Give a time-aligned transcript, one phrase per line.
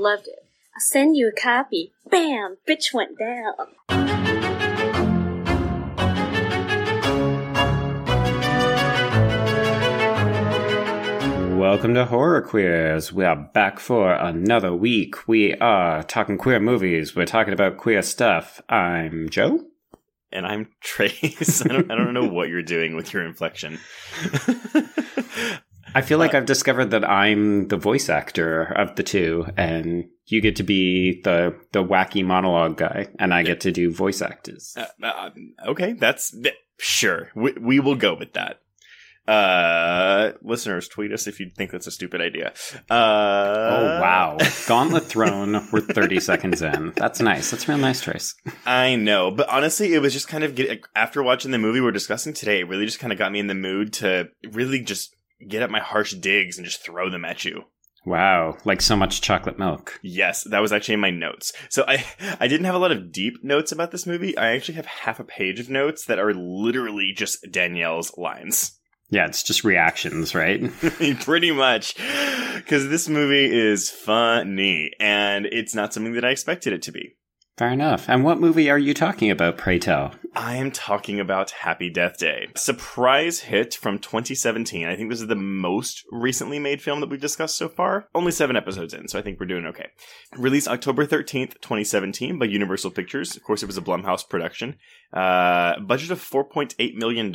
[0.00, 0.44] loved it.
[0.74, 1.92] I'll send you a copy.
[2.10, 2.56] Bam!
[2.66, 3.54] Bitch went down.
[11.58, 13.12] Welcome to Horror Queers.
[13.12, 15.28] We are back for another week.
[15.28, 17.14] We are talking queer movies.
[17.14, 18.62] We're talking about queer stuff.
[18.70, 19.66] I'm Joe.
[20.32, 21.62] And I'm Trace.
[21.66, 23.78] I don't, I don't know what you're doing with your inflection.
[25.94, 30.40] I feel like I've discovered that I'm the voice actor of the two, and you
[30.40, 34.76] get to be the the wacky monologue guy, and I get to do voice actors.
[34.76, 35.30] Uh, uh,
[35.66, 37.30] okay, that's th- sure.
[37.34, 38.60] We, we will go with that.
[39.26, 42.52] Uh, listeners, tweet us if you think that's a stupid idea.
[42.88, 45.68] Uh, oh wow, Gauntlet thrown.
[45.72, 46.92] We're 30 seconds in.
[46.96, 47.50] That's nice.
[47.50, 48.34] That's a real nice, choice.
[48.66, 51.92] I know, but honestly, it was just kind of get, after watching the movie we're
[51.92, 52.60] discussing today.
[52.60, 55.14] It really just kind of got me in the mood to really just
[55.46, 57.64] get at my harsh digs and just throw them at you.
[58.06, 60.00] Wow, like so much chocolate milk.
[60.02, 61.52] Yes, that was actually in my notes.
[61.68, 62.04] So I
[62.40, 64.36] I didn't have a lot of deep notes about this movie.
[64.38, 68.78] I actually have half a page of notes that are literally just Danielle's lines.
[69.10, 70.72] Yeah, it's just reactions, right?
[71.20, 71.96] Pretty much.
[72.54, 77.16] Because this movie is funny, and it's not something that I expected it to be.
[77.56, 78.08] Fair enough.
[78.08, 80.14] And what movie are you talking about, pray tell?
[80.34, 82.48] I am talking about Happy Death Day.
[82.56, 84.86] Surprise hit from 2017.
[84.86, 88.08] I think this is the most recently made film that we've discussed so far.
[88.14, 89.88] Only seven episodes in, so I think we're doing okay.
[90.38, 93.36] Released October 13th, 2017 by Universal Pictures.
[93.36, 94.76] Of course, it was a Blumhouse production.
[95.12, 97.34] Uh, budget of $4.8 million.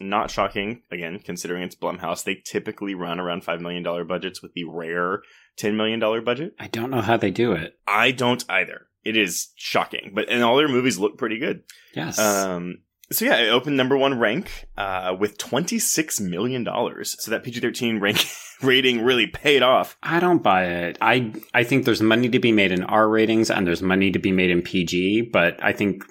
[0.00, 2.24] Not shocking, again, considering it's Blumhouse.
[2.24, 5.20] They typically run around $5 million budgets with the rare
[5.58, 6.54] $10 million budget.
[6.58, 7.78] I don't know how they do it.
[7.86, 8.86] I don't either.
[9.06, 11.62] It is shocking, but and all their movies look pretty good.
[11.94, 12.18] Yes.
[12.18, 12.78] Um,
[13.12, 17.16] so yeah, it opened number one rank uh, with twenty six million dollars.
[17.20, 18.24] So that PG thirteen rank
[18.62, 19.96] rating really paid off.
[20.02, 20.98] I don't buy it.
[21.00, 24.18] I I think there's money to be made in R ratings and there's money to
[24.18, 26.04] be made in PG, but I think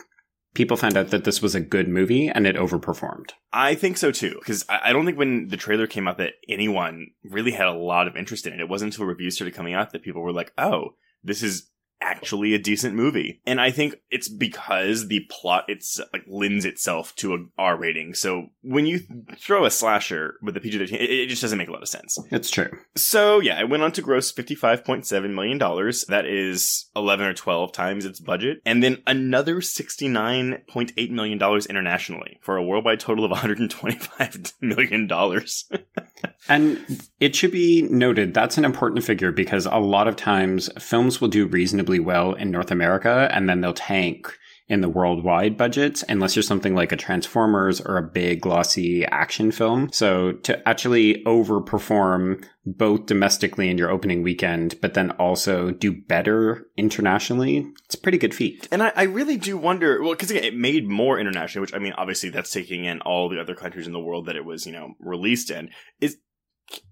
[0.56, 3.32] people found out that this was a good movie and it overperformed.
[3.54, 7.08] I think so too, because I don't think when the trailer came out that anyone
[7.24, 8.62] really had a lot of interest in it.
[8.62, 11.70] It wasn't until reviews started coming out that people were like, "Oh, this is."
[12.02, 13.42] Actually a decent movie.
[13.46, 18.14] And I think it's because the plot it's like lends itself to a R rating.
[18.14, 19.00] So when you
[19.38, 22.18] throw a slasher with a PG-13, it, it, just doesn't make a lot of sense.
[22.32, 22.70] It's true.
[22.96, 25.58] So yeah, it went on to gross $55.7 million.
[25.58, 28.60] That is 11 or 12 times its budget.
[28.66, 35.10] And then another $69.8 million internationally for a worldwide total of $125 million.
[36.50, 41.20] and it should be noted that's an important figure because a lot of times films
[41.20, 44.32] will do reasonably well in North America and then they'll tank
[44.68, 49.52] in the worldwide budgets unless you're something like a Transformers or a big glossy action
[49.52, 49.92] film.
[49.92, 56.66] So to actually overperform both domestically in your opening weekend, but then also do better
[56.78, 58.68] internationally, it's a pretty good feat.
[58.72, 61.94] And I, I really do wonder, well, because it made more internationally, which I mean,
[61.94, 64.72] obviously that's taking in all the other countries in the world that it was, you
[64.72, 65.70] know, released in.
[66.02, 66.18] Is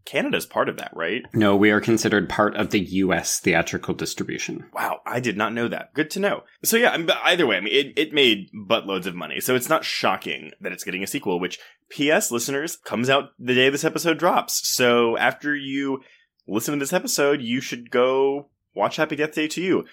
[0.05, 1.23] Canada's part of that, right?
[1.33, 4.65] No, we are considered part of the US theatrical distribution.
[4.73, 5.93] Wow, I did not know that.
[5.93, 6.43] Good to know.
[6.63, 9.85] So yeah, either way, I mean, it, it made buttloads of money, so it's not
[9.85, 12.31] shocking that it's getting a sequel, which, P.S.
[12.31, 14.67] listeners, comes out the day this episode drops.
[14.67, 16.01] So after you
[16.47, 19.85] listen to this episode, you should go watch Happy Death Day 2U.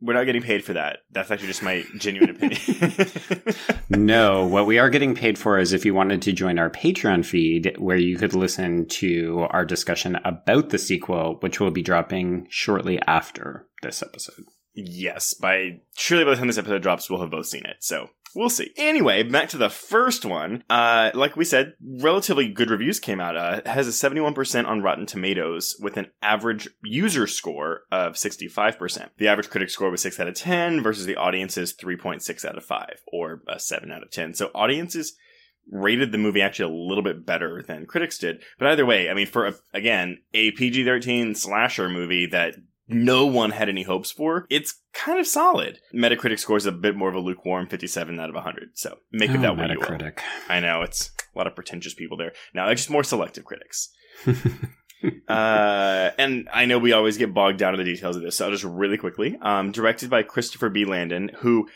[0.00, 0.98] We're not getting paid for that.
[1.10, 2.60] That's actually just my genuine opinion.
[3.88, 7.24] no, what we are getting paid for is if you wanted to join our Patreon
[7.24, 12.46] feed, where you could listen to our discussion about the sequel, which will be dropping
[12.48, 14.44] shortly after this episode.
[14.86, 17.76] Yes, by surely by the time this episode drops, we'll have both seen it.
[17.80, 18.72] So We'll see.
[18.76, 20.62] Anyway, back to the first one.
[20.68, 23.36] Uh, like we said, relatively good reviews came out.
[23.36, 29.08] Uh, has a 71% on Rotten Tomatoes with an average user score of 65%.
[29.16, 32.64] The average critic score was 6 out of 10 versus the audience's 3.6 out of
[32.64, 34.34] 5 or a 7 out of 10.
[34.34, 35.16] So audiences
[35.70, 38.42] rated the movie actually a little bit better than critics did.
[38.58, 42.54] But either way, I mean, for a, again, a PG-13 slasher movie that
[42.88, 45.78] no one had any hopes for, it's kind of solid.
[45.94, 48.70] Metacritic scores a bit more of a lukewarm 57 out of 100.
[48.74, 49.86] So make oh, of that what you will.
[49.86, 50.20] Metacritic.
[50.48, 52.32] I know it's a lot of pretentious people there.
[52.54, 53.90] Now, just more selective critics.
[55.28, 58.46] uh, and I know we always get bogged down in the details of this, so
[58.46, 59.38] I'll just really quickly.
[59.42, 60.84] Um, directed by Christopher B.
[60.84, 61.68] Landon, who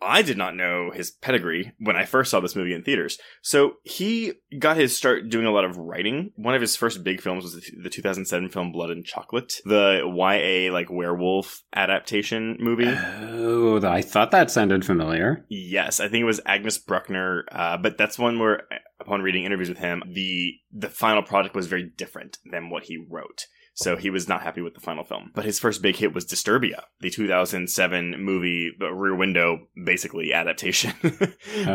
[0.00, 3.18] I did not know his pedigree when I first saw this movie in theaters.
[3.42, 6.32] So he got his start doing a lot of writing.
[6.36, 10.72] One of his first big films was the 2007 film Blood and Chocolate, the YA
[10.72, 12.88] like werewolf adaptation movie.
[12.88, 15.44] Oh, I thought that sounded familiar.
[15.48, 18.62] Yes, I think it was Agnes Bruckner, uh, but that's one where,
[19.00, 23.04] upon reading interviews with him, the the final product was very different than what he
[23.10, 23.46] wrote.
[23.78, 25.30] So he was not happy with the final film.
[25.36, 31.08] But his first big hit was Disturbia, the 2007 movie Rear Window, basically adaptation oh,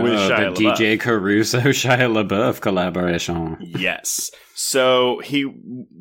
[0.03, 0.75] with Oh, Shia the LaBeouf.
[0.75, 3.55] DJ Caruso Shia LaBeouf collaboration.
[3.61, 4.31] Yes.
[4.53, 5.50] So he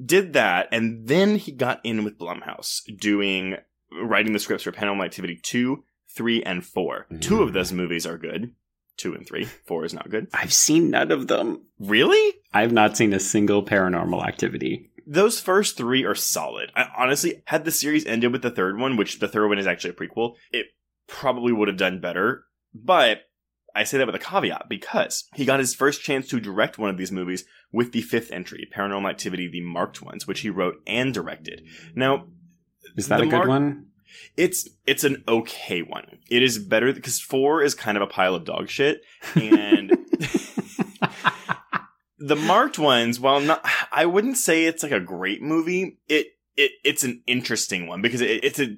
[0.04, 3.58] did that, and then he got in with Blumhouse, doing
[3.92, 5.84] writing the scripts for Paranormal Activity two,
[6.16, 7.06] three, and four.
[7.20, 7.76] Two of those mm.
[7.76, 8.52] movies are good.
[8.96, 9.44] Two and three.
[9.66, 10.26] Four is not good.
[10.34, 11.64] I've seen none of them.
[11.78, 12.34] Really?
[12.52, 14.90] I've not seen a single paranormal activity.
[15.12, 16.70] Those first three are solid.
[16.74, 19.66] I honestly, had the series ended with the third one, which the third one is
[19.66, 20.66] actually a prequel, it
[21.06, 22.44] probably would have done better.
[22.74, 23.22] But
[23.74, 26.88] I say that with a caveat because he got his first chance to direct one
[26.88, 30.76] of these movies with the fifth entry, Paranormal Activity, the marked ones, which he wrote
[30.86, 31.62] and directed.
[31.94, 32.28] Now,
[32.96, 33.86] Is that a good mark- one?
[34.36, 36.18] it's it's an okay one.
[36.30, 39.00] It is better because four is kind of a pile of dog shit,
[39.34, 39.81] and
[42.22, 45.98] the marked ones, while not, I wouldn't say it's like a great movie.
[46.08, 48.76] It it it's an interesting one because it, it's a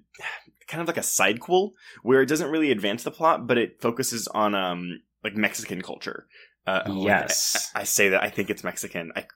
[0.66, 4.28] kind of like a sidequel where it doesn't really advance the plot, but it focuses
[4.28, 6.26] on um like Mexican culture.
[6.66, 7.70] Uh, like, Yes.
[7.74, 9.12] I, I say that I think it's Mexican.
[9.16, 9.26] I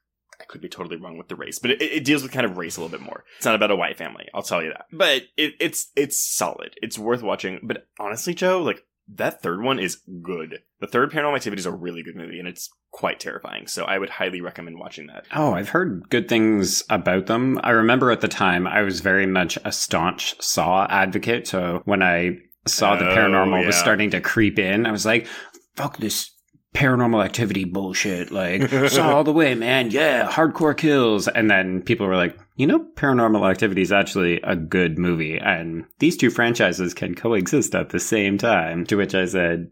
[0.40, 2.56] I could be totally wrong with the race, but it, it deals with kind of
[2.56, 3.24] race a little bit more.
[3.38, 4.86] It's not about a white family, I'll tell you that.
[4.92, 6.74] But it, it's it's solid.
[6.80, 7.60] It's worth watching.
[7.62, 8.84] But honestly, Joe, like
[9.14, 10.60] that third one is good.
[10.80, 13.66] The third Paranormal Activity is a really good movie, and it's quite terrifying.
[13.66, 15.24] So I would highly recommend watching that.
[15.34, 17.58] Oh, I've heard good things about them.
[17.62, 21.46] I remember at the time I was very much a staunch Saw advocate.
[21.48, 25.26] So when I saw the Oh, paranormal was starting to creep in, I was like,
[25.76, 26.30] fuck this
[26.74, 28.30] paranormal activity bullshit.
[28.30, 29.90] Like, Saw all the way, man.
[29.90, 31.26] Yeah, hardcore kills.
[31.28, 35.38] And then people were like, you know, paranormal activity is actually a good movie.
[35.38, 38.84] And these two franchises can coexist at the same time.
[38.86, 39.70] To which I said,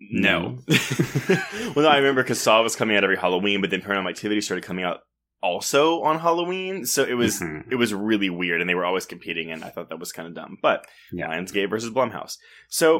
[0.00, 0.58] No.
[0.68, 4.40] well, no, I remember because Saw was coming out every Halloween, but then Paranormal Activity
[4.40, 5.00] started coming out
[5.42, 6.84] also on Halloween.
[6.86, 7.70] So it was Mhm.
[7.70, 10.26] it was really weird, and they were always competing, and I thought that was kind
[10.28, 10.56] of dumb.
[10.62, 11.28] But Yeah.
[11.28, 12.36] Lionsgate versus Blumhouse.
[12.68, 12.98] So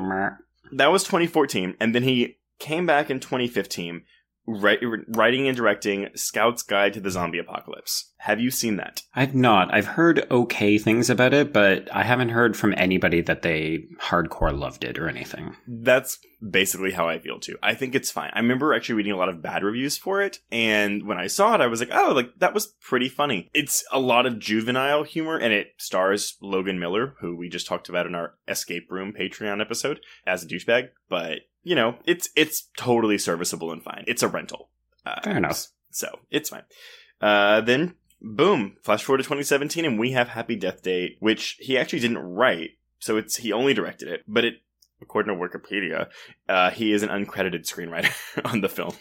[0.73, 4.03] that was 2014, and then he came back in 2015,
[4.47, 8.13] write, writing and directing Scout's Guide to the Zombie Apocalypse.
[8.23, 9.03] Have you seen that?
[9.15, 9.73] I've not.
[9.73, 14.59] I've heard okay things about it, but I haven't heard from anybody that they hardcore
[14.59, 15.55] loved it or anything.
[15.69, 16.19] That's
[16.51, 17.57] basically how I feel too.
[17.63, 18.31] I think it's fine.
[18.35, 21.55] I remember actually reading a lot of bad reviews for it, and when I saw
[21.55, 23.49] it, I was like, oh, like that was pretty funny.
[23.55, 27.89] It's a lot of juvenile humor, and it stars Logan Miller, who we just talked
[27.89, 30.89] about in our Escape Room Patreon episode as a douchebag.
[31.09, 34.05] But you know, it's it's totally serviceable and fine.
[34.07, 34.71] It's a rental.
[35.05, 35.67] Uh, Fair enough.
[35.91, 36.63] So it's fine.
[37.21, 41.77] Uh, then boom, flash forward to 2017, and we have Happy Death Day, which he
[41.77, 42.71] actually didn't write.
[43.01, 44.55] So it's he only directed it, but it,
[45.03, 46.07] according to Wikipedia,
[46.49, 48.15] uh, he is an uncredited screenwriter
[48.51, 48.95] on the film.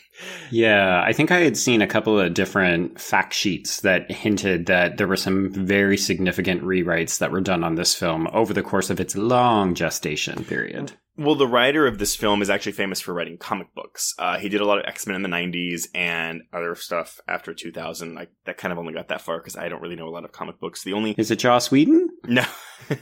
[0.52, 4.98] Yeah, I think I had seen a couple of different fact sheets that hinted that
[4.98, 8.90] there were some very significant rewrites that were done on this film over the course
[8.90, 10.92] of its long gestation period.
[11.18, 14.14] Well, the writer of this film is actually famous for writing comic books.
[14.20, 17.54] Uh, he did a lot of X Men in the '90s and other stuff after
[17.56, 18.14] 2000.
[18.14, 20.26] Like that kind of only got that far because I don't really know a lot
[20.26, 20.84] of comic books.
[20.84, 22.10] The only Is it Joss Whedon?
[22.28, 22.46] No,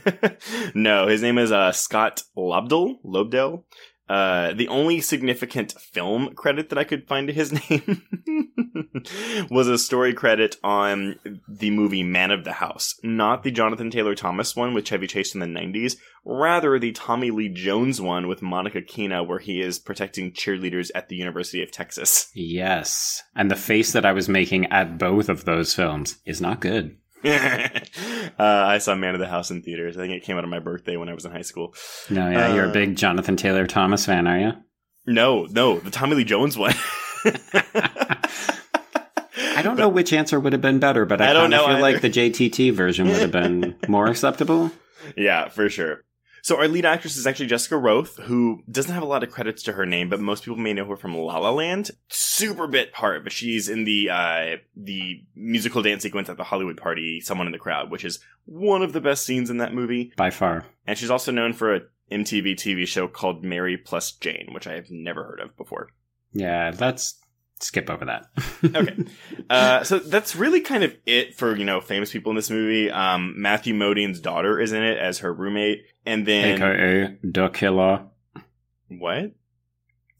[0.74, 1.06] no.
[1.08, 2.96] His name is uh, Scott Lobdell.
[3.04, 3.64] Lobdell.
[4.08, 8.02] Uh, the only significant film credit that I could find to his name
[9.50, 11.16] was a story credit on
[11.48, 15.34] the movie Man of the House, not the Jonathan Taylor Thomas one with Chevy Chase
[15.34, 19.80] in the '90s, rather the Tommy Lee Jones one with Monica Keena, where he is
[19.80, 22.30] protecting cheerleaders at the University of Texas.
[22.34, 23.22] Yes.
[23.34, 26.96] And the face that I was making at both of those films is not good.
[27.24, 27.80] uh,
[28.38, 29.96] I saw Man of the House in theaters.
[29.96, 31.74] I think it came out on my birthday when I was in high school.
[32.10, 34.52] No, yeah, you're a Uh, big Jonathan Taylor Thomas fan, are you?
[35.06, 36.74] No, no, the Tommy Lee Jones one.
[39.56, 41.80] I don't know which answer would have been better, but I, I don't know feel
[41.80, 44.70] like the JTT version would have been more acceptable.
[45.16, 46.02] yeah, for sure.
[46.46, 49.64] So our lead actress is actually Jessica Rothe, who doesn't have a lot of credits
[49.64, 51.90] to her name, but most people may know her from La La Land.
[52.08, 56.76] Super bit part, but she's in the uh, the musical dance sequence at the Hollywood
[56.76, 60.12] party, "Someone in the Crowd," which is one of the best scenes in that movie.
[60.16, 60.64] By far.
[60.86, 61.80] And she's also known for a
[62.12, 65.88] MTV TV show called Mary Plus Jane, which I have never heard of before.
[66.32, 67.18] Yeah, let's
[67.60, 68.26] skip over that.
[68.74, 68.96] Okay.
[69.48, 72.90] Uh, so that's really kind of it for you know famous people in this movie.
[72.90, 78.06] Um, Matthew Modine's daughter is in it as her roommate, and then AKA the killer.
[78.88, 79.32] what?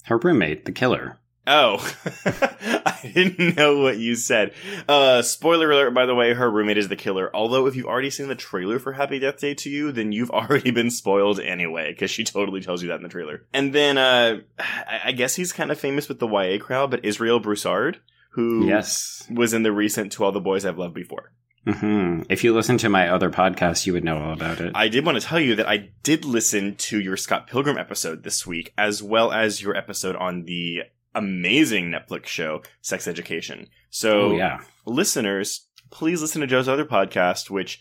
[0.05, 1.19] Her roommate, the killer.
[1.47, 1.77] Oh,
[2.87, 4.53] I didn't know what you said.
[4.89, 7.31] Uh, spoiler alert, by the way, her roommate is the killer.
[7.35, 10.71] Although, if you've already seen the trailer for Happy Death Day 2U, then you've already
[10.71, 13.45] been spoiled anyway, because she totally tells you that in the trailer.
[13.53, 17.05] And then, uh, I I guess he's kind of famous with the YA crowd, but
[17.05, 19.27] Israel Broussard, who Yes.
[19.31, 21.33] was in the recent To All the Boys I've Loved Before.
[21.67, 24.73] hmm If you listen to my other podcast, you would know all about it.
[24.75, 28.23] I did want to tell you that I did listen to your Scott Pilgrim episode
[28.25, 30.83] this week, as well as your episode on the
[31.17, 33.67] amazing Netflix show Sex Education.
[33.91, 34.61] So, oh, yeah.
[34.85, 37.81] listeners, please listen to Joe's other podcast, which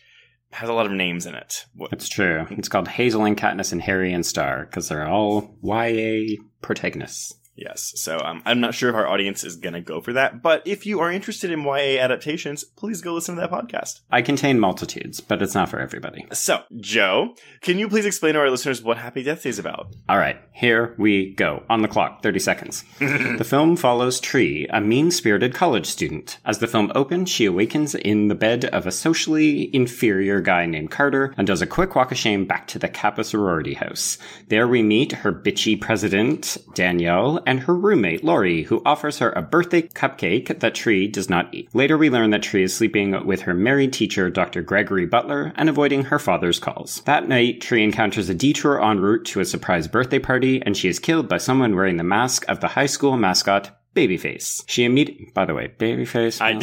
[0.51, 1.65] has a lot of names in it.
[1.75, 2.47] What- It's true.
[2.51, 7.33] It's called Hazel and Katniss and Harry and Star because they're all YA protagonists.
[7.55, 7.93] Yes.
[7.95, 10.61] So um, I'm not sure if our audience is going to go for that, but
[10.65, 14.01] if you are interested in YA adaptations, please go listen to that podcast.
[14.11, 16.25] I contain multitudes, but it's not for everybody.
[16.33, 19.95] So, Joe, can you please explain to our listeners what Happy Death Day is about?
[20.09, 21.63] All right, here we go.
[21.69, 22.83] On the clock, 30 seconds.
[22.99, 26.37] the film follows Tree, a mean spirited college student.
[26.45, 30.91] As the film opens, she awakens in the bed of a socially inferior guy named
[30.91, 34.17] Carter and does a quick walk of shame back to the Kappa sorority house.
[34.49, 39.41] There we meet her bitchy president, Danielle, and her roommate, Lori, who offers her a
[39.41, 41.73] birthday cupcake that Tree does not eat.
[41.73, 44.61] Later, we learn that Tree is sleeping with her married teacher, Dr.
[44.61, 47.01] Gregory Butler, and avoiding her father's calls.
[47.05, 50.89] That night, Tree encounters a detour en route to a surprise birthday party, and she
[50.89, 54.63] is killed by someone wearing the mask of the high school mascot, Babyface.
[54.67, 56.41] She immediately, by the way, Babyface.
[56.41, 56.57] I,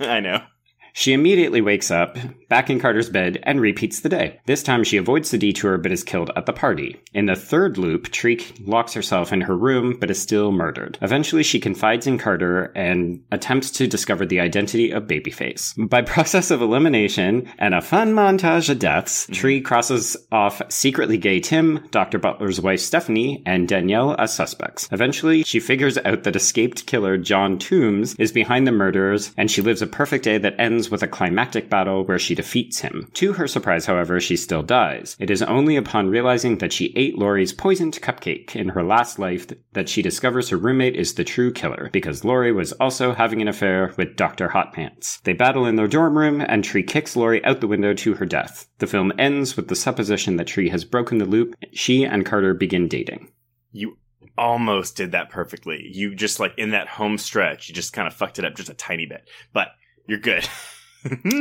[0.16, 0.42] I know.
[0.94, 2.18] She immediately wakes up,
[2.48, 4.40] back in Carter's bed, and repeats the day.
[4.46, 7.00] This time she avoids the detour but is killed at the party.
[7.14, 10.98] In the third loop, Tree locks herself in her room but is still murdered.
[11.00, 15.72] Eventually she confides in Carter and attempts to discover the identity of Babyface.
[15.88, 19.32] By process of elimination and a fun montage of deaths, mm-hmm.
[19.32, 22.18] Tree crosses off secretly gay Tim, Dr.
[22.18, 24.88] Butler's wife Stephanie, and Danielle as suspects.
[24.92, 29.62] Eventually, she figures out that escaped killer John Tombs is behind the murders, and she
[29.62, 33.08] lives a perfect day that ends with a climactic battle where she defeats him.
[33.14, 35.16] To her surprise, however, she still dies.
[35.18, 39.46] It is only upon realizing that she ate Lori's poisoned cupcake in her last life
[39.72, 43.48] that she discovers her roommate is the true killer, because Lori was also having an
[43.48, 44.48] affair with Dr.
[44.48, 45.20] Hot Pants.
[45.24, 48.26] They battle in their dorm room, and Tree kicks Laurie out the window to her
[48.26, 48.68] death.
[48.78, 51.54] The film ends with the supposition that Tree has broken the loop.
[51.72, 53.30] She and Carter begin dating.
[53.70, 53.96] You
[54.36, 55.90] almost did that perfectly.
[55.92, 58.70] You just like in that home stretch, you just kind of fucked it up just
[58.70, 59.68] a tiny bit, but
[60.12, 60.46] you're good.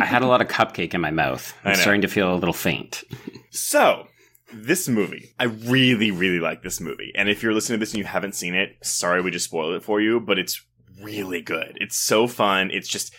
[0.02, 1.54] I had a lot of cupcake in my mouth.
[1.66, 3.04] I'm starting to feel a little faint.
[3.52, 4.08] So,
[4.54, 7.12] this movie, I really, really like this movie.
[7.16, 9.76] And if you're listening to this and you haven't seen it, sorry we just spoiled
[9.76, 10.66] it for you, but it's
[11.02, 11.78] really good.
[11.82, 12.72] It's so fun.
[12.72, 13.14] It's just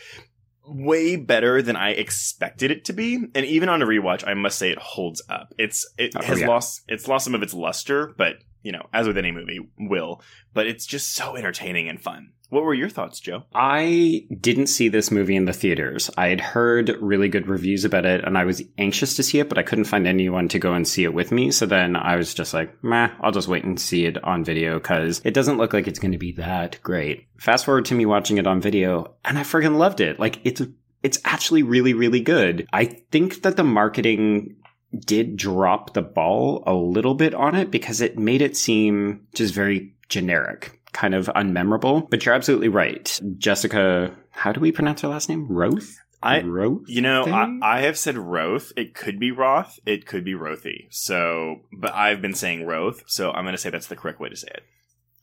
[0.67, 3.17] way better than I expected it to be.
[3.35, 5.53] And even on a rewatch, I must say it holds up.
[5.59, 6.49] It's it Oh, has yeah.
[6.49, 10.23] lost it's lost some of its luster, but you know, as with any movie, will.
[10.55, 12.33] But it's just so entertaining and fun.
[12.53, 13.45] What were your thoughts, Joe?
[13.55, 16.11] I didn't see this movie in the theaters.
[16.19, 19.49] I had heard really good reviews about it and I was anxious to see it,
[19.49, 21.51] but I couldn't find anyone to go and see it with me.
[21.51, 24.79] So then I was just like, meh, I'll just wait and see it on video
[24.79, 27.27] because it doesn't look like it's going to be that great.
[27.39, 30.21] Fast forward to me watching it on video and I friggin' loved it.
[30.21, 30.61] Like it's,
[31.03, 32.69] it's actually really, really good.
[32.71, 34.57] I think that the marketing
[34.95, 39.55] did drop the ball a little bit on it because it made it seem just
[39.55, 42.09] very generic, kind of unmemorable.
[42.11, 43.21] But you're absolutely right.
[43.39, 45.47] Jessica, how do we pronounce her last name?
[45.49, 45.97] Roth?
[46.23, 46.83] I Roth?
[46.87, 47.59] You know, I.
[47.63, 48.73] I have said Roth.
[48.77, 49.81] It could be Roth.
[49.85, 50.87] It could be Rothy.
[50.91, 53.03] So, but I've been saying Roth.
[53.07, 54.63] So I'm going to say that's the correct way to say it.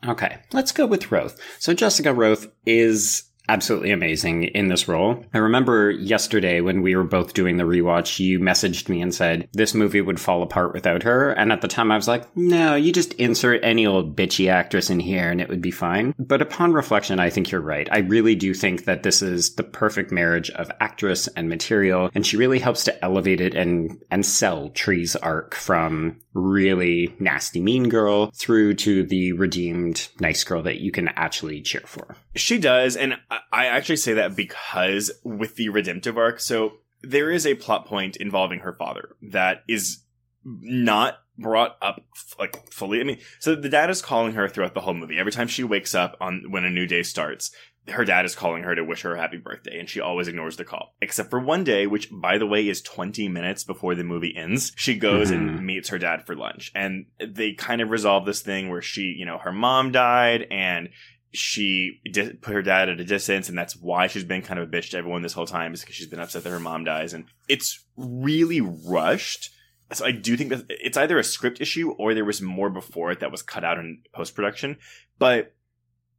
[0.08, 1.40] Okay, let's go with Roth.
[1.60, 5.26] So Jessica Rothe is absolutely amazing in this role.
[5.34, 9.50] I remember yesterday when we were both doing the rewatch, you messaged me and said
[9.54, 11.32] this movie would fall apart without her.
[11.32, 14.90] And at the time I was like, no, you just insert any old bitchy actress
[14.90, 16.14] in here and it would be fine.
[16.20, 17.90] But upon reflection, I think you're right.
[17.92, 22.12] I really do think that this is the perfect marriage of actress and material.
[22.14, 27.60] And she really helps to elevate it and, and sell Tree's arc from really nasty
[27.60, 32.16] mean girl through to the redeemed nice girl that you can actually cheer for.
[32.36, 33.16] She does, and
[33.52, 38.18] I- actually say that because with the redemptive arc, so there is a plot point
[38.18, 40.04] involving her father that is
[40.44, 42.02] not brought up
[42.38, 43.00] like fully.
[43.00, 45.18] I mean, so the dad is calling her throughout the whole movie.
[45.18, 47.52] Every time she wakes up on when a new day starts,
[47.90, 50.58] her dad is calling her to wish her a happy birthday, and she always ignores
[50.58, 50.96] the call.
[51.02, 54.72] Except for one day, which by the way is 20 minutes before the movie ends,
[54.76, 55.62] she goes and Mhm.
[55.64, 56.72] meets her dad for lunch.
[56.76, 60.90] And they kind of resolve this thing where she, you know, her mom died and
[61.32, 64.68] she di- put her dad at a distance, and that's why she's been kind of
[64.68, 66.84] a bitch to everyone this whole time, is because she's been upset that her mom
[66.84, 67.14] dies.
[67.14, 69.52] And it's really rushed.
[69.92, 73.12] So I do think that it's either a script issue or there was more before
[73.12, 74.78] it that was cut out in post production.
[75.18, 75.56] But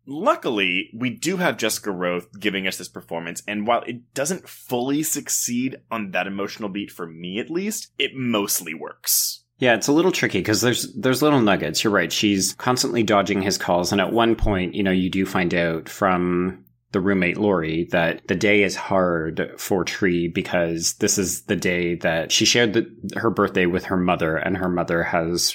[0.06, 5.02] luckily, we do have Jessica Rothe giving us this performance, and while it doesn't fully
[5.02, 9.44] succeed on that emotional beat for me at least, it mostly works.
[9.58, 11.84] Yeah, it's a little tricky because there's there's little nuggets.
[11.84, 12.10] You're right.
[12.10, 15.88] She's constantly dodging his calls, and at one point, you know, you do find out
[15.88, 21.56] from the roommate Lori that the day is hard for Tree because this is the
[21.56, 25.54] day that she shared the, her birthday with her mother, and her mother has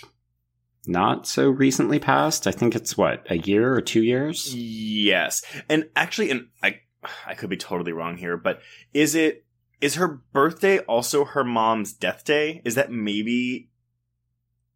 [0.88, 2.48] not so recently passed.
[2.48, 4.54] I think it's what a year or two years.
[4.56, 6.80] Yes, and actually, and I
[7.26, 8.62] I could be totally wrong here, but
[8.94, 9.46] is it
[9.82, 12.62] is her birthday also her mom's death day?
[12.66, 13.70] Is that maybe?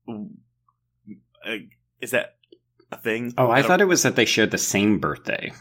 [0.07, 1.55] Uh,
[2.01, 2.35] is that
[2.91, 3.33] a thing?
[3.37, 5.51] Oh, I don't- thought it was that they shared the same birthday.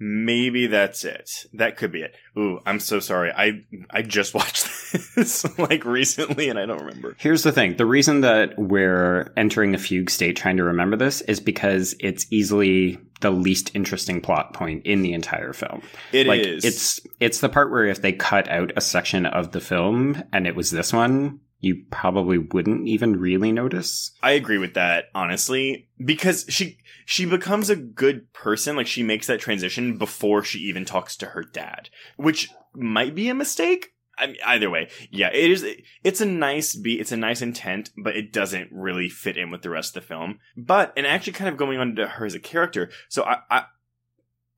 [0.00, 1.28] Maybe that's it.
[1.54, 2.14] That could be it.
[2.36, 3.32] Ooh, I'm so sorry.
[3.32, 4.68] I I just watched
[5.14, 7.16] this like recently and I don't remember.
[7.18, 7.76] Here's the thing.
[7.76, 12.26] The reason that we're entering a fugue state trying to remember this is because it's
[12.30, 15.82] easily the least interesting plot point in the entire film.
[16.12, 16.28] It is.
[16.28, 20.22] like it's it's the part where if they cut out a section of the film
[20.32, 24.12] and it was this one, you probably wouldn't even really notice.
[24.22, 28.76] I agree with that, honestly, because she she becomes a good person.
[28.76, 33.28] Like she makes that transition before she even talks to her dad, which might be
[33.28, 33.92] a mistake.
[34.18, 35.64] I mean, either way, yeah, it is.
[36.02, 37.00] It's a nice beat.
[37.00, 40.08] It's a nice intent, but it doesn't really fit in with the rest of the
[40.08, 40.38] film.
[40.56, 42.90] But and actually, kind of going on to her as a character.
[43.08, 43.64] So I I,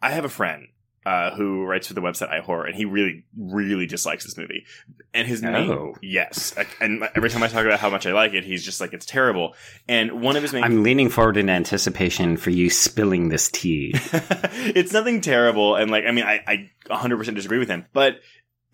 [0.02, 0.68] I have a friend.
[1.06, 4.66] Uh, who writes for the website iHorror, and he really, really dislikes this movie.
[5.14, 5.94] And his main, Oh.
[6.02, 8.92] yes, and every time I talk about how much I like it, he's just like,
[8.92, 9.54] it's terrible.
[9.88, 13.92] And one of his main I'm leaning forward in anticipation for you spilling this tea.
[14.12, 18.16] it's nothing terrible, and like I mean, I, I 100% disagree with him, but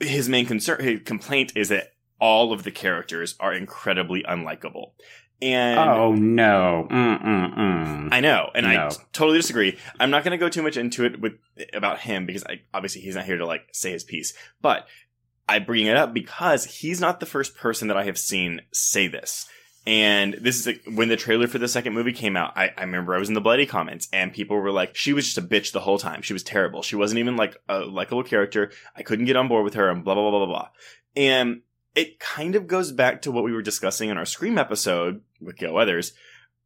[0.01, 4.93] his main concern, his complaint is that all of the characters are incredibly unlikable,
[5.43, 6.89] and oh no.
[6.91, 8.09] Mm-mm-mm.
[8.13, 8.89] I know, and I No.
[8.91, 9.79] t- totally disagree.
[10.01, 11.33] I'm not going to go too much into it with
[11.75, 14.87] about him because I, obviously he's not here to like say his piece, but
[15.49, 19.09] I bring it up because he's not the first person that I have seen say
[19.09, 19.47] this.
[19.87, 22.53] And this is like, when the trailer for the second movie came out.
[22.57, 25.27] I, I remember I was in the bloody comments and people were like, she was
[25.27, 26.23] just a bitch the whole time.
[26.23, 26.83] She was terrible.
[26.83, 28.73] She wasn't even like a likable character.
[28.97, 30.69] I couldn't get on board with her and blah, blah, blah, blah, blah.
[31.15, 31.63] And
[31.95, 35.57] it kind of goes back to what we were discussing in our Scream episode with
[35.57, 36.13] Gale Weathers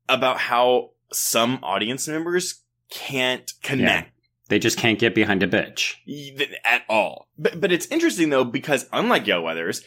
[0.09, 4.13] about how some audience members can't connect
[4.49, 5.95] They just can't get behind a bitch.
[6.65, 7.29] at all.
[7.39, 9.85] But but it's interesting though because unlike Gale Weathers,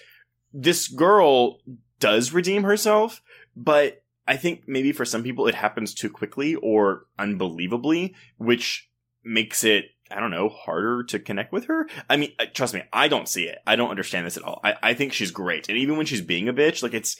[0.53, 1.59] this girl
[1.99, 3.21] does redeem herself,
[3.55, 8.89] but I think maybe for some people it happens too quickly or unbelievably, which
[9.23, 11.87] makes it I don't know harder to connect with her.
[12.09, 13.59] I mean, uh, trust me, I don't see it.
[13.65, 14.59] I don't understand this at all.
[14.63, 17.17] I, I think she's great, and even when she's being a bitch, like it's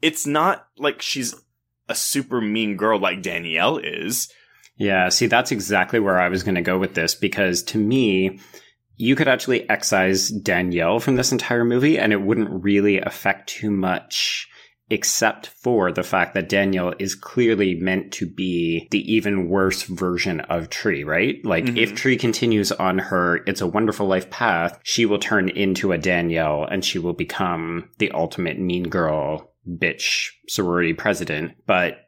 [0.00, 1.34] it's not like she's
[1.88, 4.32] a super mean girl like Danielle is.
[4.76, 8.38] Yeah, see, that's exactly where I was going to go with this because to me,
[8.98, 13.70] you could actually excise Danielle from this entire movie and it wouldn't really affect too
[13.70, 14.48] much,
[14.90, 20.40] except for the fact that Danielle is clearly meant to be the even worse version
[20.40, 21.36] of Tree, right?
[21.44, 21.78] Like, Mhm.
[21.78, 25.98] if Tree continues on her It's a Wonderful Life path, she will turn into a
[25.98, 31.52] Danielle and she will become the ultimate mean girl, bitch, sorority president.
[31.66, 31.98] But,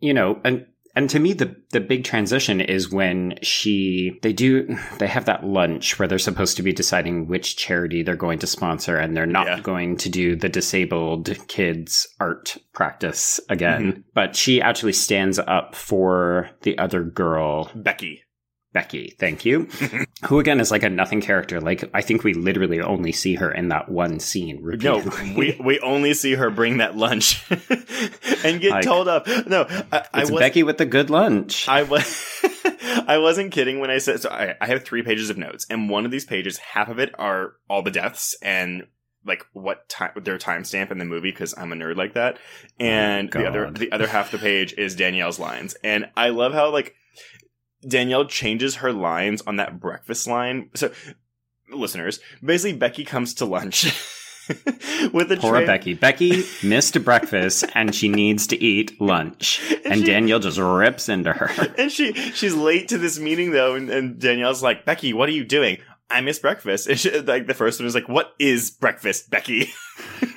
[0.00, 4.76] you know, and and to me, the the big transition is when she they do
[4.98, 8.46] they have that lunch where they're supposed to be deciding which charity they're going to
[8.46, 9.60] sponsor, and they're not Yeah.
[9.60, 13.82] going to do the disabled kids art practice again.
[13.92, 14.00] Mm-hmm.
[14.14, 18.23] But she actually stands up for the other girl, Becky.
[18.74, 19.14] Becky.
[19.20, 19.68] Thank you,
[20.26, 21.60] who again is like a nothing character.
[21.60, 24.60] Like I think we literally only see her in that one scene.
[24.82, 24.98] No,
[25.36, 27.48] we we only see her bring that lunch
[28.44, 29.28] and get Like- told up.
[29.46, 31.68] No, I, I was Becky with the good lunch.
[31.68, 32.44] I was
[33.06, 34.28] I wasn't kidding when I said so.
[34.28, 37.14] I, I have three pages of notes, and one of these pages, half of it
[37.16, 38.88] are all the deaths and
[39.24, 42.84] like what time their timestamp in the movie because I'm a nerd like that, oh
[42.84, 46.52] and the other the other half of the page is Danielle's lines, and I love
[46.52, 46.96] how like
[47.86, 50.70] Danielle changes her lines on that breakfast line.
[50.74, 50.92] So,
[51.70, 53.84] listeners, basically Becky comes to lunch.
[55.12, 55.94] with a Poor tray Becky.
[55.94, 59.60] Becky missed breakfast and she needs to eat lunch.
[59.84, 61.74] And she- Danielle just rips into her.
[61.78, 65.32] and she she's late to this meeting though, and, and Danielle's like, Becky, what are
[65.32, 65.78] you doing?
[66.10, 66.86] I missed breakfast.
[66.86, 69.72] And she, like the first one is like, what is breakfast, Becky?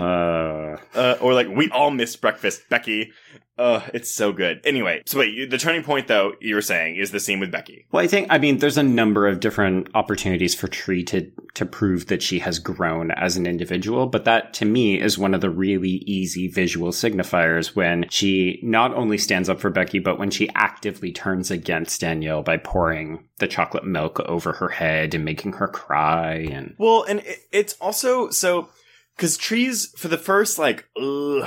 [0.00, 3.12] Uh, Uh, or like, we all miss breakfast, Becky.
[3.58, 4.58] Uh, it's so good.
[4.64, 7.84] Anyway, so wait, the turning point though, you were saying, is the scene with Becky.
[7.92, 11.66] well, I think, I mean, there's a number of different opportunities for Tree to, to
[11.66, 15.42] prove that she has grown as an individual, but that to me is one of
[15.42, 20.30] the really easy visual signifiers when she not only stands up for Becky, but when
[20.30, 25.52] she actively turns against Danielle by pouring the chocolate milk over her head and making
[25.54, 28.70] her cry and Well, and it, it's also so
[29.20, 31.46] because trees for the first like ugh,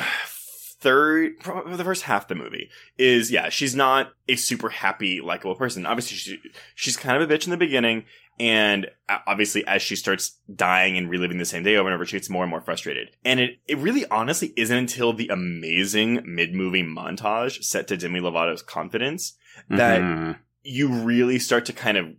[0.79, 5.21] third, probably the first half of the movie is, yeah, she's not a super happy,
[5.21, 5.83] likable person.
[5.87, 6.37] Obviously, she,
[6.75, 8.03] she's kind of a bitch in the beginning.
[8.39, 8.91] And
[9.25, 12.29] obviously, as she starts dying and reliving the same day over and over, she gets
[12.29, 13.09] more and more frustrated.
[13.25, 18.19] And it, it really honestly isn't until the amazing mid movie montage set to Demi
[18.19, 19.33] Lovato's confidence
[19.69, 20.37] that Mhm.
[20.61, 22.13] you really start to kind of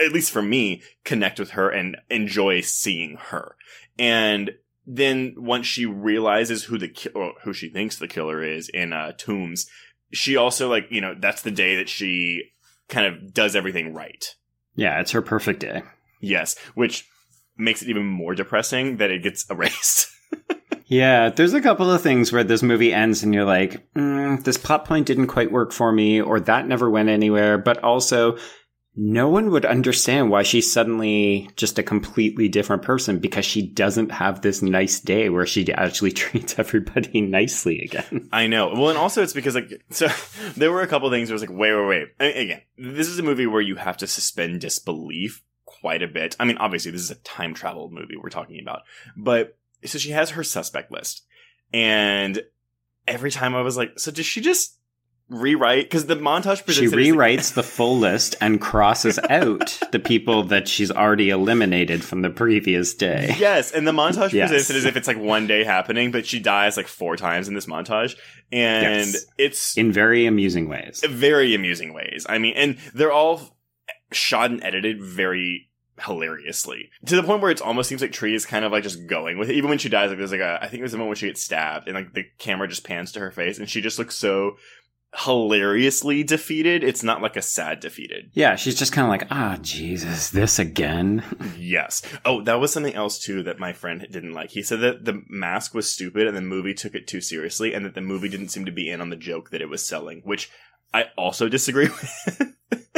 [0.00, 3.56] at least for me connect with her and enjoy seeing her
[3.98, 4.50] and
[4.86, 8.92] then once she realizes who the ki- or who she thinks the killer is in
[8.92, 9.66] uh tombs
[10.12, 12.42] she also like you know that's the day that she
[12.88, 14.34] kind of does everything right
[14.74, 15.82] yeah, it's her perfect day.
[16.20, 17.06] yes which
[17.56, 20.08] makes it even more depressing that it gets erased
[20.86, 24.58] Yeah, there's a couple of things where this movie ends and you're like, mm, this
[24.58, 27.56] plot point didn't quite work for me, or that never went anywhere.
[27.56, 28.36] But also,
[28.94, 34.10] no one would understand why she's suddenly just a completely different person because she doesn't
[34.12, 38.28] have this nice day where she actually treats everybody nicely again.
[38.32, 38.68] I know.
[38.74, 40.08] Well, and also it's because like so
[40.56, 42.08] there were a couple things where it was like wait, wait, wait.
[42.20, 46.36] A- Again, this is a movie where you have to suspend disbelief quite a bit.
[46.38, 48.82] I mean, obviously this is a time travel movie we're talking about,
[49.16, 51.24] but so she has her suspect list,
[51.72, 52.42] and
[53.08, 54.78] every time I was like, so does she just
[55.28, 55.84] rewrite?
[55.84, 57.00] Because the montage She presents it as, like-
[57.38, 62.30] rewrites the full list and crosses out the people that she's already eliminated from the
[62.30, 63.34] previous day.
[63.38, 64.50] Yes, and the montage Yes.
[64.50, 67.48] presents it as if it's like one day happening, but she dies like four times
[67.48, 68.16] in this montage,
[68.50, 69.26] and Yes.
[69.38, 71.02] it's In very amusing ways.
[71.08, 72.26] very amusing ways.
[72.28, 73.56] I mean, and they're all
[74.12, 75.68] shot and edited very
[76.04, 79.06] hilariously to the point where it almost seems like Tree is kind of like just
[79.06, 79.54] going with it.
[79.56, 81.26] Even when she dies, like there's like a, I think there's a moment when she
[81.26, 84.16] gets stabbed and like the camera just pans to her face and she just looks
[84.16, 84.56] so
[85.14, 86.82] hilariously defeated.
[86.82, 88.30] It's not like a sad defeated.
[88.32, 91.22] Yeah, she's just kind of like, ah, Jesus, this again.
[91.58, 92.02] Yes.
[92.24, 94.50] Oh, that was something else too that my friend didn't like.
[94.50, 97.84] He said that the mask was stupid and the movie took it too seriously and
[97.84, 100.20] that the movie didn't seem to be in on the joke that it was selling,
[100.24, 100.50] which
[100.92, 102.54] I also disagree with.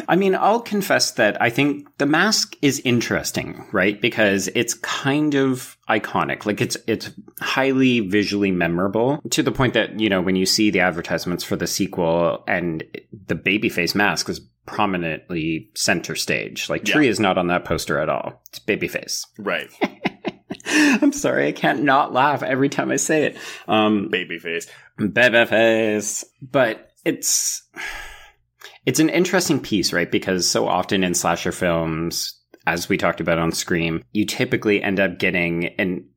[0.09, 4.01] I mean, I'll confess that I think the mask is interesting, right?
[4.01, 6.47] Because it's kind of iconic.
[6.47, 10.71] Like it's it's highly visually memorable to the point that, you know, when you see
[10.71, 12.85] the advertisements for the sequel and
[13.27, 16.69] the babyface mask is prominently center stage.
[16.71, 16.95] Like Yeah.
[16.95, 18.43] Tree is not on that poster at all.
[18.49, 19.27] It's babyface.
[19.39, 19.71] right.
[20.67, 23.37] I'm sorry, I can't not laugh every time I say it.
[23.69, 24.69] Um Babyface.
[24.99, 26.25] Babyface.
[26.41, 27.63] But it's
[28.87, 30.11] it's an interesting piece, right?
[30.11, 35.01] Because so often in slasher films, as we talked about on Scream, you typically end
[35.01, 36.09] up getting an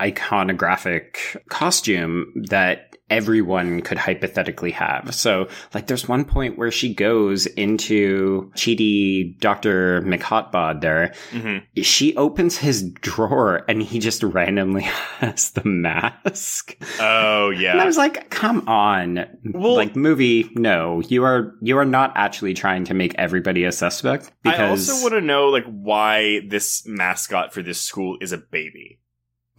[0.00, 5.14] iconographic costume that everyone could hypothetically have.
[5.14, 10.02] So, like, there's one point where she goes into Cheaty Dr.
[10.02, 11.12] McHotbod there.
[11.32, 14.82] hmm She opens his drawer and he just randomly
[15.18, 16.76] has the mask.
[17.00, 17.72] Oh yeah.
[17.72, 19.26] And I was like, come on.
[19.44, 21.00] Well- like movie, no.
[21.08, 24.60] You are you are not actually trying to make everybody a suspect because.
[24.60, 28.99] I also want to know like why this mascot for this school is a baby.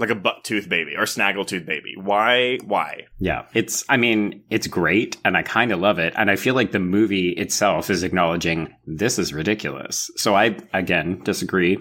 [0.02, 1.94] Like a bucktooth baby or snaggletooth baby.
[1.96, 3.06] Why why?
[3.20, 3.46] Yeah.
[3.54, 6.72] It's I mean, it's great and I kind of love it and I feel like
[6.72, 10.10] the movie itself is acknowledging this is ridiculous.
[10.18, 11.78] So I again disagree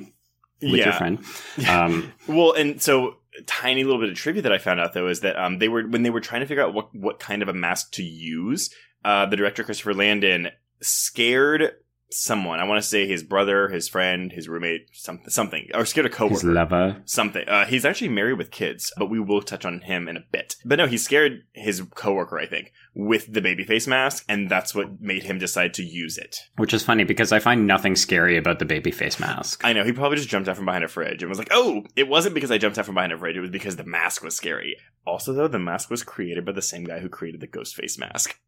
[0.61, 1.19] with your friend.
[1.69, 5.21] Um Well, and so tiny little bit of trivia that I found out though is
[5.21, 7.49] that um they were when they were trying to figure out what what kind of
[7.49, 8.69] a mask to use,
[9.05, 10.51] uh the director Christopher Landon
[10.83, 11.73] scared
[12.11, 12.61] someone.
[12.61, 16.29] I want to say his brother, his friend, his roommate, something something or scared a
[16.29, 17.03] his lover.
[17.05, 17.49] Something.
[17.49, 20.57] Uh, he's actually married with kids, but we will touch on him in a bit.
[20.65, 24.75] But no, he scared his coworker, I think, with the baby face mask, and that's
[24.75, 26.37] what made him decide to use it.
[26.57, 29.61] Which is funny because I find nothing scary about the baby face mask.
[29.65, 31.85] I know he probably just jumped out from behind a fridge and was like, "Oh,
[31.97, 34.23] it wasn't because I jumped out from behind a fridge; it was because the mask
[34.23, 37.47] was scary." Also, though, the mask was created by the same guy who created the
[37.47, 38.39] ghost face mask.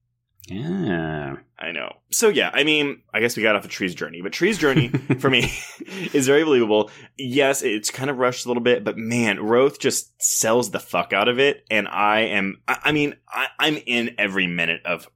[0.49, 1.37] Yeah.
[1.59, 1.93] I know.
[2.11, 4.89] So yeah, I mean, I guess we got off of Tree's journey, but Tree's journey
[5.19, 5.53] for me
[6.13, 6.91] is very believable.
[7.17, 11.13] Yes, it's kind of rushed a little bit, but man, Rothe just sells the fuck
[11.13, 12.61] out of it, and I am.
[12.67, 15.09] I, I mean, I, I'm in every minute of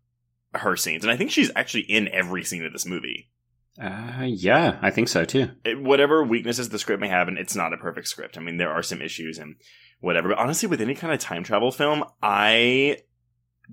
[0.54, 3.30] her scenes, and I think she's actually in every scene of this movie.
[3.80, 5.50] Uh, yeah, I think so too.
[5.64, 8.38] It, whatever weaknesses the script may have, and it's not a perfect script.
[8.38, 9.56] I mean, there are some issues and
[10.00, 12.98] whatever, but honestly, with any kind of time travel film, I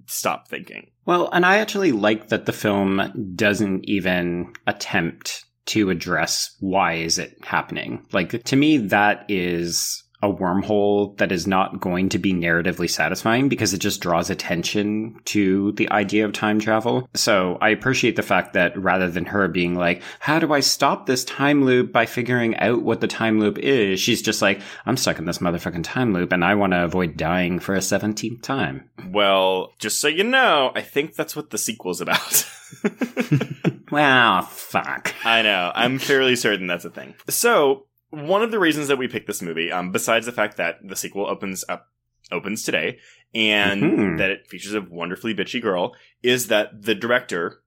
[0.06, 0.90] stop thinking.
[1.06, 7.18] Well, and I actually like that the film doesn't even attempt to address why is
[7.18, 8.06] it happening.
[8.12, 13.50] Like to me that is a wormhole that is not going to be narratively satisfying
[13.50, 17.10] because it just draws attention to the idea of time travel.
[17.14, 21.06] So I appreciate the fact that rather than her being like, how do I stop
[21.06, 24.00] this time loop by figuring out what the time loop is?
[24.00, 27.18] She's just like, I'm stuck in this motherfucking time loop and I want to avoid
[27.18, 28.90] dying for a 17th time.
[29.10, 32.50] Well, just so you know, I think that's what the sequel's about.
[33.94, 35.14] Wow, fuck.
[35.24, 35.72] I know.
[35.76, 37.14] I'm fairly certain that's a thing.
[37.30, 40.78] So, one of the reasons that we picked this movie, um, besides the fact that
[40.88, 41.90] the sequel opens up
[42.32, 43.00] opens today
[43.36, 44.18] and Mhm.
[44.18, 47.62] that it features a wonderfully bitchy girl, is that the director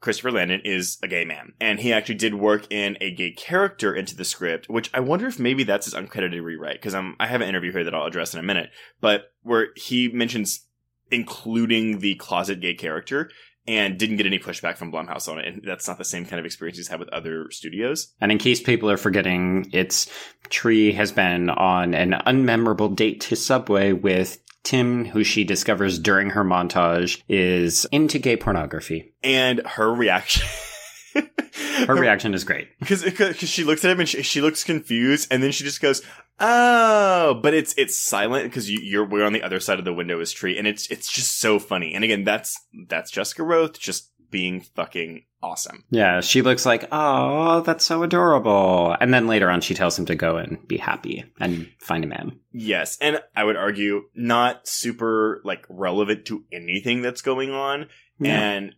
[0.00, 3.94] Christopher Landon is a gay man, and he actually did work in a gay character
[3.94, 7.26] into the script, which I wonder if maybe that's his uncredited rewrite because um, I
[7.26, 10.66] have an interview here that I'll address in a minute, but where he mentions
[11.10, 13.30] including the closet gay character
[13.68, 16.38] and didn't get any pushback from Blumhouse on it, and that's not the same kind
[16.38, 18.12] of experience he's had with other studios.
[18.20, 20.08] And in case people are forgetting, it's
[20.48, 26.30] Tree has been on an unmemorable date to Subway with Tim, who she discovers during
[26.30, 29.14] her montage is into gay pornography.
[29.22, 30.46] And her reaction.
[31.86, 32.68] Her reaction is great.
[32.78, 36.02] because she looks at him and she, she looks confused, and then she just goes,
[36.40, 39.92] "Oh," but it's it's silent because you, you're we're on the other side of the
[39.92, 41.94] window as tree, and it's it's just so funny.
[41.94, 45.84] And again, that's that's Jessica Rothe just being fucking awesome.
[45.90, 48.96] Yeah, she looks like, oh, that's so adorable.
[49.00, 52.08] And then later on, she tells him to go and be happy and find a
[52.08, 52.38] man.
[52.52, 57.88] Yes, and I would argue not super like relevant to anything that's going on.
[58.24, 58.74] And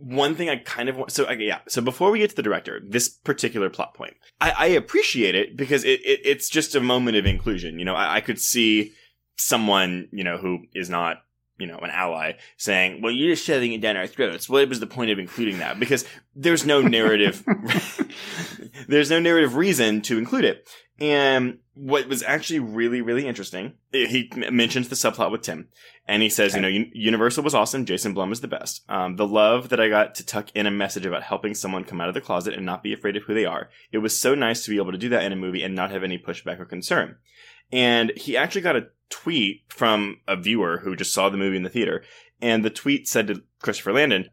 [0.00, 1.60] one thing I kind of want, so okay, yeah.
[1.68, 5.56] So before we get to the director, this particular plot point, I, I appreciate it
[5.56, 7.78] because it, it it's just a moment of inclusion.
[7.78, 8.92] You know, I, I could see
[9.36, 11.22] someone you know who is not
[11.60, 14.80] you know an ally saying, "Well, you're just shoving it down our throats." What was
[14.80, 15.78] the point of including that?
[15.78, 17.44] Because there's no narrative,
[18.88, 20.68] there's no narrative reason to include it.
[21.00, 25.68] And what was actually really, really interesting, he mentions the subplot with Tim,
[26.06, 27.86] and he says, you know, Universal was awesome.
[27.86, 28.82] Jason Blum is the best.
[28.90, 32.00] Um, the love that I got to tuck in a message about helping someone come
[32.00, 33.70] out of the closet and not be afraid of who they are.
[33.92, 35.90] It was so nice to be able to do that in a movie and not
[35.90, 37.16] have any pushback or concern.
[37.72, 41.62] And he actually got a tweet from a viewer who just saw the movie in
[41.62, 42.02] the theater,
[42.40, 44.28] and the tweet said to Christopher Landon,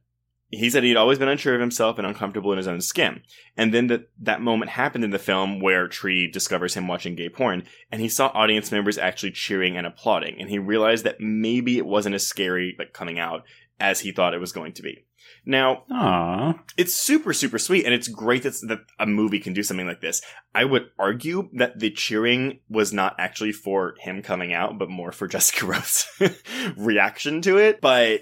[0.50, 3.21] he said he'd always been unsure of himself and uncomfortable in his own skin.
[3.58, 7.28] And then that that moment happened in the film where Tree discovers him watching gay
[7.28, 11.78] porn, and he saw audience members actually cheering and applauding, and he realized that maybe
[11.78, 13.43] it wasn't as scary like coming out
[13.80, 15.06] as he thought it was going to be.
[15.47, 16.60] Now, Aw.
[16.75, 20.01] it's super super sweet and it's great that, that a movie can do something like
[20.01, 20.21] this
[20.53, 25.12] i would argue that the cheering was not actually for him coming out but more
[25.13, 26.41] for jessica rose's
[26.77, 28.21] reaction to it but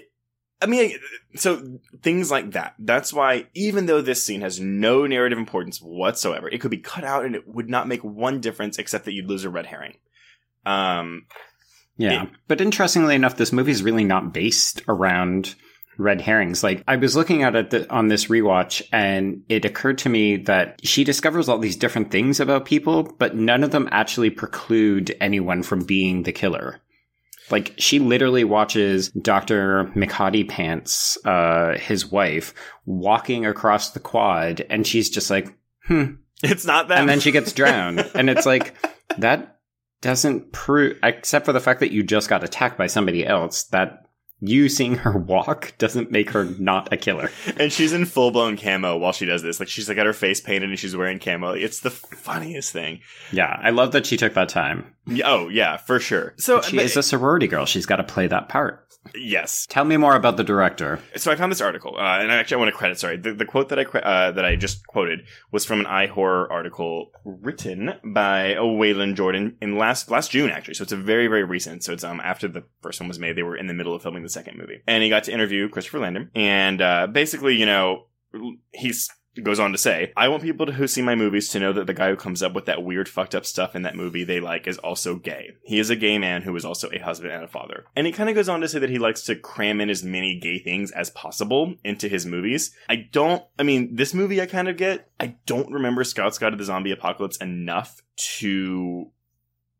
[0.62, 0.96] i mean
[1.34, 6.48] so things like that that's why even though this scene has no narrative importance whatsoever
[6.48, 9.28] it could be cut out and it would not make one difference except that you'd
[9.28, 9.96] lose a red herring
[10.64, 11.26] um
[11.98, 12.24] Yeah.
[12.24, 15.54] It- but interestingly enough, this movie is really not based around
[15.98, 16.62] red herrings.
[16.62, 20.36] Like I was looking at it th- on this rewatch and it occurred to me
[20.36, 25.16] that she discovers all these different things about people, but none of them actually preclude
[25.20, 26.80] anyone from being the killer.
[27.50, 29.84] Like she literally watches Dr.
[29.94, 32.54] McHottie Pants, uh, his wife,
[32.84, 37.30] walking across the quad and she's just like, hmm, it's not that and then she
[37.32, 38.10] gets drowned.
[38.14, 38.74] and it's like
[39.18, 39.58] that
[40.00, 43.64] doesn't prove, except for the fact that you just got attacked by somebody else.
[43.64, 44.05] That
[44.40, 47.30] you seeing her walk doesn't make her not a killer.
[47.58, 49.58] and she's in full blown camo while she does this.
[49.60, 51.52] Like she's like got her face painted and she's wearing camo.
[51.52, 53.00] It's the funniest thing.
[53.32, 54.94] Yeah, I love that she took that time.
[55.24, 56.34] Oh yeah, for sure.
[56.38, 57.64] So She but- is a sorority girl.
[57.66, 58.82] She's got to play that part.
[59.14, 59.66] yes.
[59.68, 60.98] Tell me more about the director.
[61.14, 62.98] So I found this article, uh, and actually I want to credit.
[62.98, 65.20] Sorry, the, the quote that I uh, that I just quoted
[65.52, 70.74] was from an iHorror article written by Waylon Jordan in last last June, actually.
[70.74, 71.84] So it's a very very recent.
[71.84, 74.02] So it's um after the first one was made, they were in the middle of
[74.02, 77.66] filming the second movie, and he got to interview Christopher Landon, and uh, basically, you
[77.66, 78.06] know,
[78.72, 79.10] he's
[79.42, 81.86] goes on to say, I want people to, who see my movies to know that
[81.86, 84.40] the guy who comes up with that weird fucked up stuff in that movie they
[84.40, 85.50] like is also gay.
[85.64, 87.84] He is a gay man who is also a husband and a father.
[87.94, 90.02] And he kind of goes on to say that he likes to cram in as
[90.02, 92.74] many gay things as possible into his movies.
[92.88, 96.50] I don't, I mean, this movie I kind of get, I don't remember Scout's Guide
[96.50, 98.02] to the Zombie Apocalypse enough
[98.38, 99.10] to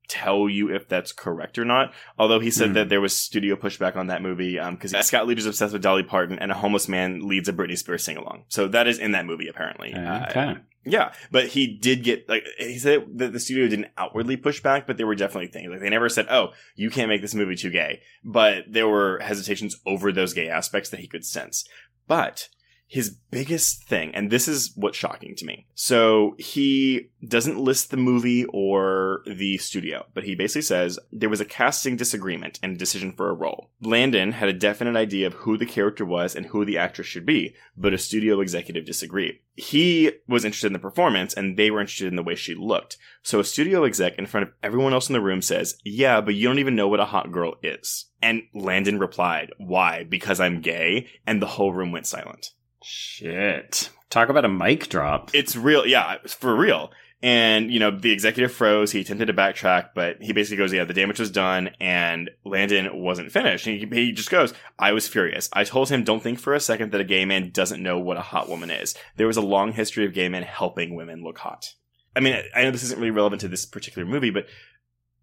[0.09, 1.92] tell you if that's correct or not.
[2.19, 2.75] Although he said Hmm.
[2.75, 6.38] that there was studio pushback on that movie because Scott Leader's obsessed with Dolly Parton
[6.38, 8.45] and a homeless man leads a Britney Spears sing along.
[8.49, 9.92] So that is in that movie apparently.
[9.95, 10.57] Uh, Okay.
[10.85, 14.87] yeah, but he did get like he said that the studio didn't outwardly push back,
[14.87, 17.57] but there were definitely things like they never said, "Oh, you can't make this movie
[17.57, 21.64] too gay," but there were hesitations over those gay aspects that he could sense.
[22.09, 22.49] But
[22.88, 25.66] his biggest thing, and this is what's shocking to me.
[25.75, 31.40] So he doesn't list the movie or the studio, but he basically says there was
[31.40, 33.70] a casting disagreement and a decision for a role.
[33.83, 37.27] Landon had a definite idea of who the character was and who the actress should
[37.27, 39.40] be, but a studio executive disagreed.
[39.55, 42.99] He was interested in the performance and they were interested in the way she looked.
[43.22, 46.35] So a studio exec in front of everyone else in the room says, yeah, but
[46.35, 48.07] you don't even know what a hot girl is.
[48.22, 50.05] And Landon replied, why?
[50.05, 51.09] Because I'm gay?
[51.27, 52.53] And the whole room went silent.
[52.88, 53.90] Shit.
[54.11, 55.31] Talk about a mic drop.
[55.35, 55.85] It's real.
[55.87, 56.92] Yeah, it's for real.
[57.20, 58.92] And, you know, the executive froze.
[58.92, 63.03] He attempted to backtrack, but he basically goes, yeah, the damage was done and Landon
[63.03, 63.66] wasn't finished.
[63.66, 65.49] And he, he just goes, I was furious.
[65.53, 68.18] I told him, don't think for a second that a gay man doesn't know what
[68.18, 68.94] a hot woman is.
[69.16, 71.75] There was a long history of gay men helping women look hot.
[72.14, 74.46] I mean, I know this isn't really relevant to this particular movie, but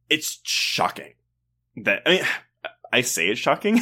[0.10, 1.14] it's shocking
[1.78, 2.24] that, I mean,
[2.92, 3.80] I say it's shocking,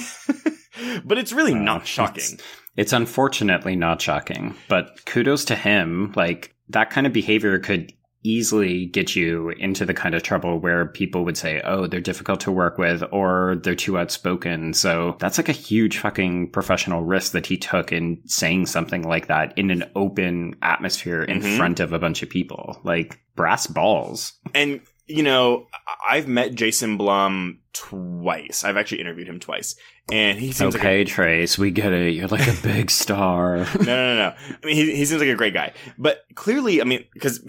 [1.04, 2.24] but it's really Uh, not shocking.
[2.24, 2.44] It's,
[2.82, 6.12] it's unfortunately not shocking, but kudos to him.
[6.16, 10.86] Like that kind of behavior could easily get you into the kind of trouble where
[10.88, 14.74] people would say, oh, they're difficult to work with or they're too outspoken.
[14.74, 19.28] So that's like a huge fucking professional risk that he took in saying something like
[19.28, 21.58] that in an open atmosphere in Mhm.
[21.58, 22.80] front of a bunch of people.
[22.84, 24.34] Like brass balls.
[24.56, 25.68] And you know,
[26.10, 28.64] I've met Jason Blum twice.
[28.64, 29.76] I've actually interviewed him twice,
[30.12, 32.14] and he seems like okay, Trace, we get it.
[32.14, 33.56] You're like a big star.
[33.56, 34.34] a, no, no, no, no.
[34.64, 37.46] I mean, he, he seems like a great guy, but clearly, I mean, because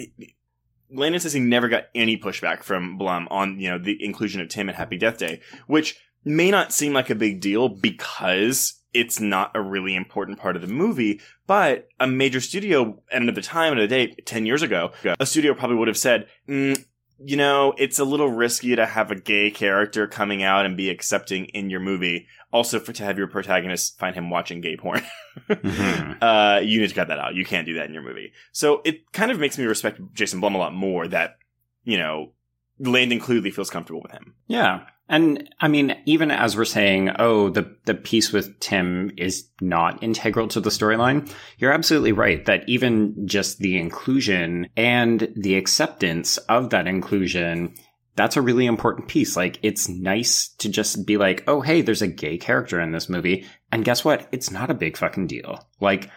[0.90, 4.48] Landon says he never got any pushback from Blum on you know the inclusion of
[4.48, 9.20] Tim in Happy Death Day, which may not seem like a big deal because it's
[9.20, 13.42] not a really important part of the movie, but a major studio, and at the
[13.42, 16.84] time of the day, 10 years ago, a studio probably would have said, mm,
[17.24, 20.90] you know, it's a little risky to have a gay character coming out and be
[20.90, 22.26] accepting in your movie.
[22.52, 25.02] Also, for to have your protagonist find him watching gay porn.
[25.48, 26.18] Mhm.
[26.20, 27.34] uh, you need to cut that out.
[27.34, 28.32] You can't do that in your movie.
[28.52, 31.38] So it kind of makes me respect Jason Blum a lot more that,
[31.84, 32.32] you know,
[32.78, 34.34] Landon clearly feels comfortable with him.
[34.46, 34.80] Yeah.
[35.08, 40.02] And I mean, even as we're saying, oh, the, the piece with Tim is not
[40.02, 46.38] integral to the storyline, you're absolutely right that even just the inclusion and the acceptance
[46.38, 47.74] of that inclusion,
[48.16, 49.36] that's a really important piece.
[49.36, 53.08] Like, it's nice to just be like, oh, hey, there's a gay character in this
[53.08, 53.46] movie.
[53.70, 54.28] And guess what?
[54.32, 55.68] It's not a big fucking deal.
[55.80, 56.10] Like,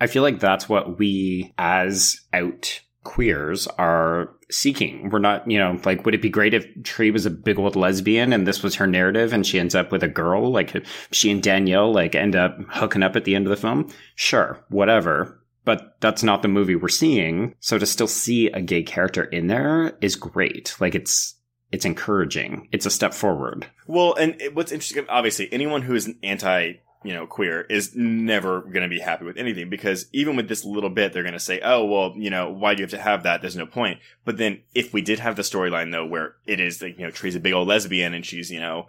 [0.00, 5.10] I feel like that's what we as out queers are seeking.
[5.10, 7.76] We're not, you know, like, would it be great if Tree was a big old
[7.76, 10.50] lesbian and this was her narrative and she ends up with a girl?
[10.50, 13.88] Like, she and Danielle, like, end up hooking up at the end of the film?
[14.14, 15.40] Sure, whatever.
[15.64, 17.54] But that's not the movie we're seeing.
[17.60, 20.74] So to still see a gay character in there is great.
[20.80, 21.34] Like, it's,
[21.70, 22.68] it's encouraging.
[22.72, 23.66] It's a step forward.
[23.86, 28.60] Well, and what's interesting, obviously, anyone who is an anti, you know, queer is never
[28.60, 31.40] going to be happy with anything because even with this little bit, they're going to
[31.40, 33.40] say, oh, well, you know, why do you have to have that?
[33.40, 34.00] There's no point.
[34.24, 37.10] But then if we did have the storyline though, where it is like, you know,
[37.10, 38.86] Tree's a big old lesbian and she's, you know,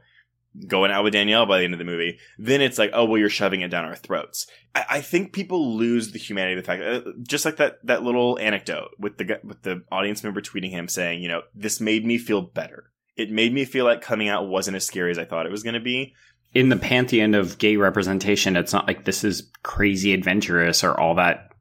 [0.67, 3.17] going out with Danielle by the end of the movie, then it's like, oh, well,
[3.17, 4.45] you're shoving it down our throats.
[4.75, 8.03] I, I think people lose the humanity of the fact, uh, just like that, that
[8.03, 12.05] little anecdote with the, with the audience member tweeting him saying, you know, this made
[12.05, 12.91] me feel better.
[13.15, 15.63] It made me feel like coming out wasn't as scary as I thought it was
[15.63, 16.13] going to be.
[16.53, 21.15] In the pantheon of gay representation, it's not like this is crazy adventurous or all
[21.15, 21.51] that.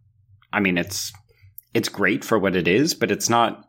[0.53, 1.13] I mean, it's
[1.75, 3.65] it's great for what it is, but it's not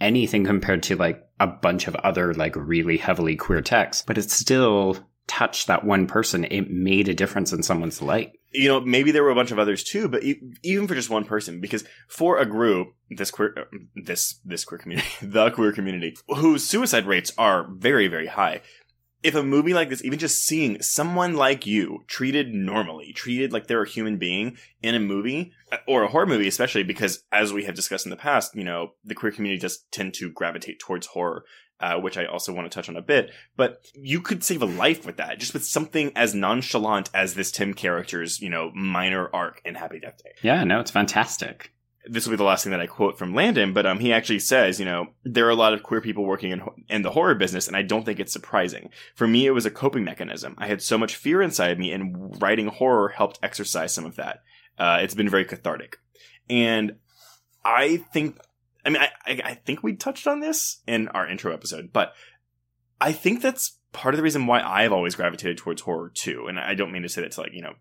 [0.00, 4.04] anything compared to like a bunch of other like really heavily queer texts.
[4.06, 6.44] But it still touched that one person.
[6.44, 8.30] It made a difference in someone's life.
[8.52, 10.22] You know, maybe there were a bunch of others too, but
[10.62, 15.08] even for just one person, because for a group, this queer, this, this queer community,
[15.22, 18.60] the queer community, whose suicide rates are very, very high.
[19.24, 23.66] If a movie like this, even just seeing someone like you treated normally, treated like
[23.66, 27.50] they're a human being in a movie, uh, or a horror movie especially, because as
[27.50, 30.78] we have discussed in the past, you know, the queer community does tend to gravitate
[30.78, 31.46] towards horror,
[31.80, 33.30] uh, which I also want to touch on a bit.
[33.56, 37.50] But you could save a life with that, just with something as nonchalant as this
[37.50, 40.32] Tim character's, you know, minor arc in Happy Death Day.
[40.42, 41.72] Yeah, no, it's fantastic.
[42.06, 44.38] This will be the last thing that I quote from Landon, but um, he actually
[44.38, 47.34] says, you know, there are a lot of queer people working in in the horror
[47.34, 48.90] business, and I don't think it's surprising.
[49.14, 50.54] For me, it was a coping mechanism.
[50.58, 54.42] I had so much fear inside me, and writing horror helped exercise some of that.
[54.78, 55.98] Uh, it's been very cathartic,
[56.50, 56.96] and
[57.64, 58.38] I think,
[58.84, 62.12] I mean, I, I, I think we touched on this in our intro episode, but
[63.00, 66.46] I think that's part of the reason why I've always gravitated towards horror too.
[66.48, 67.74] And I don't mean to say that to like, you know,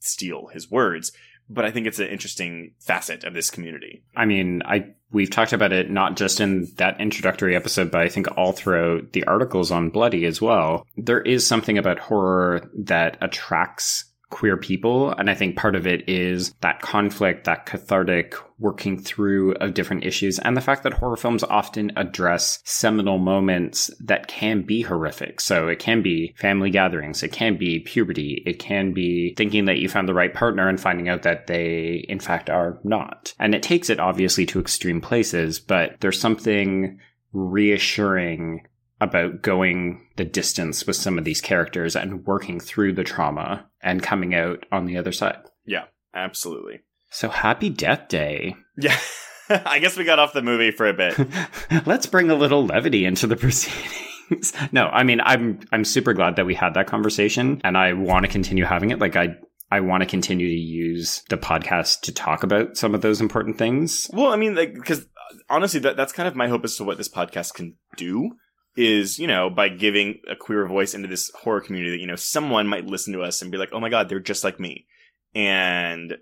[0.00, 1.12] steal his words,
[1.50, 4.02] but I think it's an interesting facet of this community.
[4.16, 8.08] I mean, I we've talked about it not just in that introductory episode, but I
[8.08, 10.86] think all throughout the articles on Bloody as well.
[10.96, 15.10] There is something about horror that attracts queer people.
[15.12, 20.04] And I think part of it is that conflict, that cathartic working through of different
[20.04, 25.40] issues, and the fact that horror films often address seminal moments that can be horrific.
[25.40, 29.78] So it can be family gatherings, it can be puberty, it can be thinking that
[29.78, 33.34] you found the right partner and finding out that they, in fact, are not.
[33.38, 37.00] And it takes it obviously to extreme places, but there's something
[37.32, 38.66] reassuring
[39.00, 44.02] about going the distance with some of these characters and working through the trauma and
[44.02, 45.38] coming out on the other side.
[45.64, 45.84] Yeah,
[46.14, 46.80] absolutely.
[47.10, 48.56] So happy Death Day.
[48.76, 48.98] Yeah.
[49.48, 51.18] I guess we got off the movie for a bit.
[51.86, 54.52] Let's bring a little levity into the proceedings.
[54.70, 58.26] no, I mean I'm I'm super glad that we had that conversation and I want
[58.26, 59.00] to continue having it.
[59.00, 59.34] Like I
[59.72, 63.56] I want to continue to use the podcast to talk about some of those important
[63.56, 64.10] things.
[64.12, 66.84] Well, I mean, like, because uh, honestly, that that's kind of my hope as to
[66.84, 68.32] what this podcast can do
[68.76, 72.16] is, you know, by giving a queer voice into this horror community that, you know,
[72.16, 74.86] someone might listen to us and be like, oh my God, they're just like me.
[75.34, 76.16] And,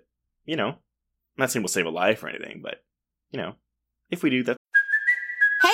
[0.45, 0.77] you know, I'm
[1.37, 2.83] not saying we'll save a life or anything, but,
[3.31, 3.55] you know,
[4.09, 4.57] if we do, that.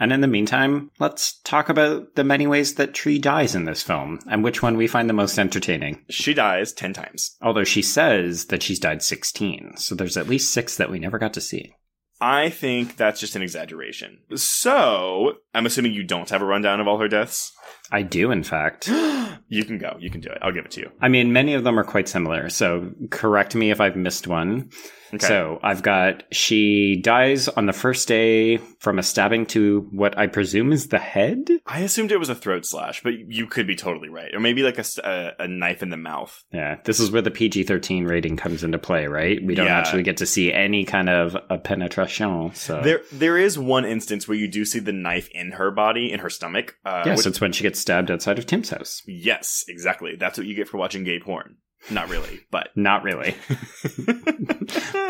[0.00, 3.82] And in the meantime, let's talk about the many ways that Tree dies in this
[3.82, 6.04] film and which one we find the most entertaining.
[6.08, 7.36] She dies 10 times.
[7.42, 11.18] Although she says that she's died 16, so there's at least six that we never
[11.18, 11.74] got to see.
[12.20, 14.18] I think that's just an exaggeration.
[14.34, 17.52] So, I'm assuming you don't have a rundown of all her deaths.
[17.90, 18.88] I do, in fact.
[19.50, 19.96] You can go.
[19.98, 20.36] You can do it.
[20.42, 20.90] I'll give it to you.
[21.00, 24.68] I mean, many of them are quite similar, so correct me if I've missed one.
[25.14, 25.26] Okay.
[25.26, 30.26] So I've got she dies on the first day from a stabbing to what I
[30.26, 31.48] presume is the head.
[31.64, 34.34] I assumed it was a throat slash, but you could be totally right.
[34.34, 36.44] Or maybe like a, a knife in the mouth.
[36.52, 39.42] Yeah, this is where the PG 13 rating comes into play, right?
[39.42, 39.78] We don't Yeah.
[39.78, 42.50] actually get to see any kind of a penetration.
[42.54, 46.12] So, There, there is one instance where you do see the knife in her body,
[46.12, 46.76] in her stomach.
[46.84, 49.02] Uh, yes, which- it's when she gets stabbed outside of Tim's house.
[49.06, 50.16] yes, exactly.
[50.16, 51.56] That's what you get for watching gay porn.
[51.90, 53.34] Not really, but Not really.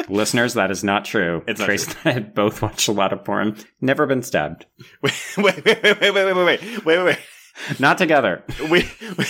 [0.09, 1.43] Listeners, that is not true.
[1.47, 3.57] It's not Trace and I had both watched a lot of porn.
[3.81, 4.67] Never been stabbed.
[5.03, 7.19] wait, wait, wait, wait, wait, wait, wait, wait, wait, wait.
[7.79, 8.43] Not together.
[8.71, 9.25] We, we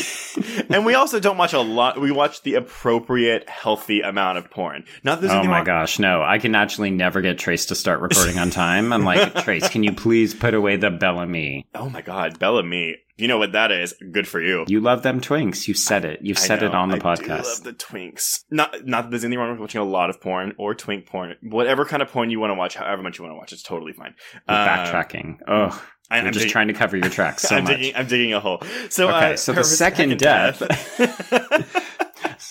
[0.71, 2.01] and we also don't watch a lot.
[2.01, 4.85] We watch the appropriate, healthy amount of porn.
[5.05, 6.23] Not there's Oh my wrong- gosh, no.
[6.23, 8.93] I can actually never get Trace to start recording on time.
[8.93, 11.67] I'm like, Trace, can you please put away the Bel Ami?
[11.75, 12.97] Oh my god, Bel Ami.
[13.17, 13.95] You know what that is?
[14.13, 14.65] Good for you.
[14.69, 15.67] You love them twinks.
[15.67, 16.21] You said it.
[16.23, 17.45] You said it on the I podcast.
[17.47, 18.45] love the twinks.
[18.49, 21.35] Not not that there's anything wrong with watching a lot of porn or twink porn.
[21.43, 23.65] Whatever kind of porn you want to watch, however much you want to watch, it's
[23.65, 24.15] totally fine.
[24.47, 25.39] Uh, backtracking.
[25.49, 27.77] Oh, I, I'm just dig- trying to cover your tracks so I'm much.
[27.77, 27.95] digging.
[27.97, 28.63] I'm digging a hole.
[28.89, 31.67] So Okay, uh, so the second, second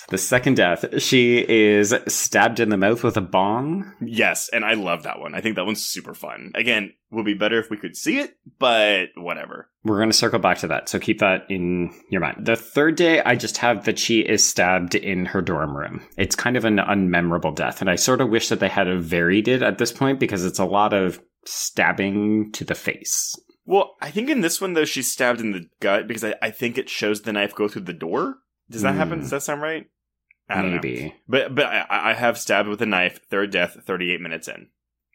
[0.09, 3.93] The second death, she is stabbed in the mouth with a bong.
[4.01, 5.35] yes, and I love that one.
[5.35, 6.51] I think that one's super fun.
[6.55, 9.69] Again, would be better if we could see it, but whatever.
[9.83, 12.45] We're going to circle back to that, so keep that in your mind.
[12.45, 16.05] The third day, I just have that she is stabbed in her dorm room.
[16.17, 19.47] It's kind of an unmemorable death, and I sort of wish that they had varied
[19.49, 23.35] it at this point because it's a lot of stabbing to the face.
[23.67, 26.49] Well, I think in this one though, she's stabbed in the gut because I, I
[26.49, 28.37] think it shows the knife go through the door.
[28.69, 29.15] Does that happen?
[29.15, 29.21] Hmm.
[29.21, 29.87] Does that sound right?
[30.49, 30.75] I don't know.
[30.77, 31.15] Maybe.
[31.27, 33.19] But but I, I have stabbed with a knife.
[33.29, 34.69] Third death, thirty eight minutes in.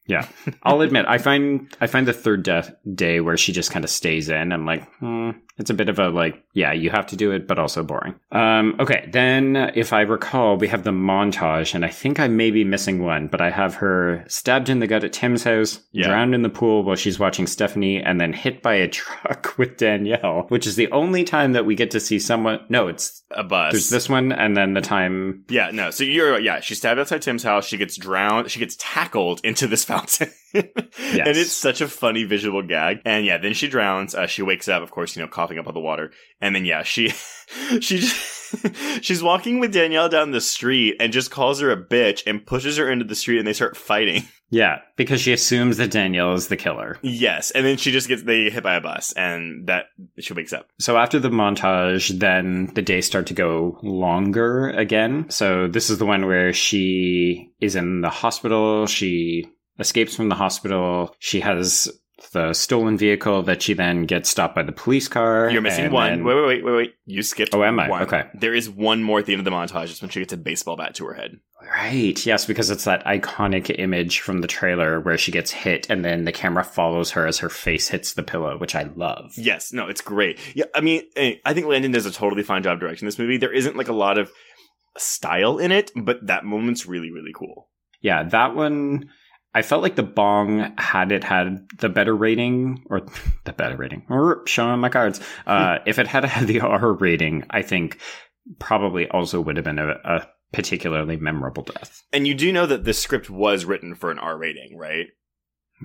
[0.06, 0.26] Yeah,
[0.62, 3.90] I'll admit I find I find the third death day where she just kind of
[3.90, 4.52] stays in.
[4.52, 7.46] I'm like, hmm, it's a bit of a like, yeah, you have to do it,
[7.46, 8.14] but also boring.
[8.30, 12.50] Um, okay, then if I recall, we have the montage, and I think I may
[12.50, 16.08] be missing one, but I have her stabbed in the gut at Tim's house, Yeah.
[16.08, 19.76] drowned in the pool while she's watching Stephanie, and then hit by a truck with
[19.76, 22.60] Danielle, which is the only time that we get to see someone.
[22.68, 23.72] No, it's A bus.
[23.72, 25.44] there's this one, and then the time.
[25.48, 25.90] Yeah, no.
[25.90, 26.60] So you're yeah.
[26.60, 27.66] She's stabbed outside Tim's house.
[27.66, 28.50] She gets drowned.
[28.50, 33.00] She gets tackled into this fountain, and it's such a funny visual gag.
[33.04, 34.14] And yeah, then she drowns.
[34.14, 36.12] Uh, she wakes up, of course, you know, coughing up all the water.
[36.40, 37.08] And then yeah, she
[37.80, 38.42] she just,
[39.02, 42.76] she's walking with Danielle down the street and just calls her a bitch and pushes
[42.76, 44.24] her into the street, and they start fighting.
[44.50, 46.98] Yeah, because she assumes that Danielle is the killer.
[47.00, 49.86] yes, and then she just gets they hit by a bus, and that
[50.18, 50.68] she wakes up.
[50.78, 55.30] So after the montage, then the days start to go longer again.
[55.30, 58.86] So this is the one where she is in the hospital.
[58.86, 59.46] She
[59.82, 61.14] escapes from the hospital.
[61.18, 61.90] She has
[62.32, 65.50] the stolen vehicle that she then gets stopped by the police car.
[65.50, 66.10] You're missing one.
[66.10, 66.94] then- Wait, wait, wait, wait, wait.
[67.04, 67.52] You skipped.
[67.54, 67.88] Oh, am I?
[67.88, 68.02] one.
[68.02, 68.24] Okay.
[68.34, 69.90] There is one more at the end of the montage.
[69.90, 71.32] It's when she gets a baseball bat to her head.
[71.60, 72.24] Right.
[72.24, 76.24] Yes, because it's that iconic image from the trailer where she gets hit and then
[76.24, 79.32] the camera follows her as her face hits the pillow, which I love.
[79.36, 80.38] Yes, no, it's great.
[80.54, 83.36] Yeah, I mean, eh, I think Landon does a totally fine job directing this movie.
[83.36, 84.30] There isn't like a lot of
[84.96, 87.68] style in it, but that moment's really, really cool.
[88.00, 89.10] Yeah, that one
[89.54, 93.02] I felt like the bong had it had the better rating or
[93.44, 94.04] the better rating.
[94.08, 95.20] Or showing my cards.
[95.46, 97.98] Uh if it had had the R rating, I think
[98.58, 102.02] probably also would have been a, a particularly memorable death.
[102.12, 105.06] And you do know that the script was written for an R rating, right?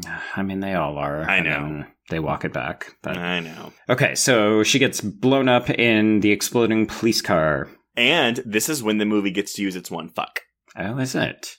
[0.35, 1.21] I mean, they all are.
[1.23, 1.49] I know.
[1.49, 2.95] then They walk it back.
[3.01, 3.73] But I know.
[3.89, 7.69] okay, so she gets blown up in the exploding police car.
[7.95, 10.41] And this is when the movie gets to use its one fuck.
[10.75, 11.55] Oh, is it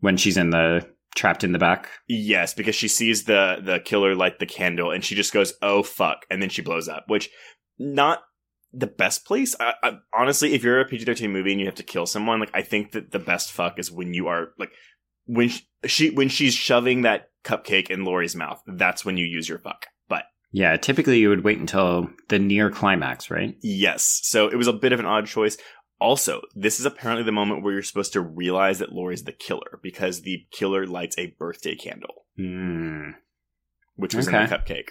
[0.00, 0.86] when she's in the
[1.16, 1.88] trapped in the back?
[2.06, 5.82] Yes, because she sees the the killer light the candle, and she just goes, "Oh
[5.82, 7.04] fuck," and then she blows up.
[7.08, 7.28] Which
[7.78, 8.20] not
[8.72, 9.56] the best place.
[9.58, 12.38] I, I, honestly, if you're a PG thirteen movie and you have to kill someone,
[12.40, 14.70] like I think that the best fuck is when you are like
[15.26, 18.62] when she, she when she's shoving that cupcake in Lori's mouth.
[18.66, 19.86] That's when you use your fuck.
[20.08, 23.56] But Yeah, typically you would wait until the near climax, right?
[23.62, 25.56] yes, so it was a bit of an odd choice.
[26.00, 29.78] Also, this is apparently the moment where you're supposed to realize that Lori's the killer
[29.82, 33.10] because the killer lights a birthday candle, Hmm.
[33.94, 34.90] which was in the cupcake.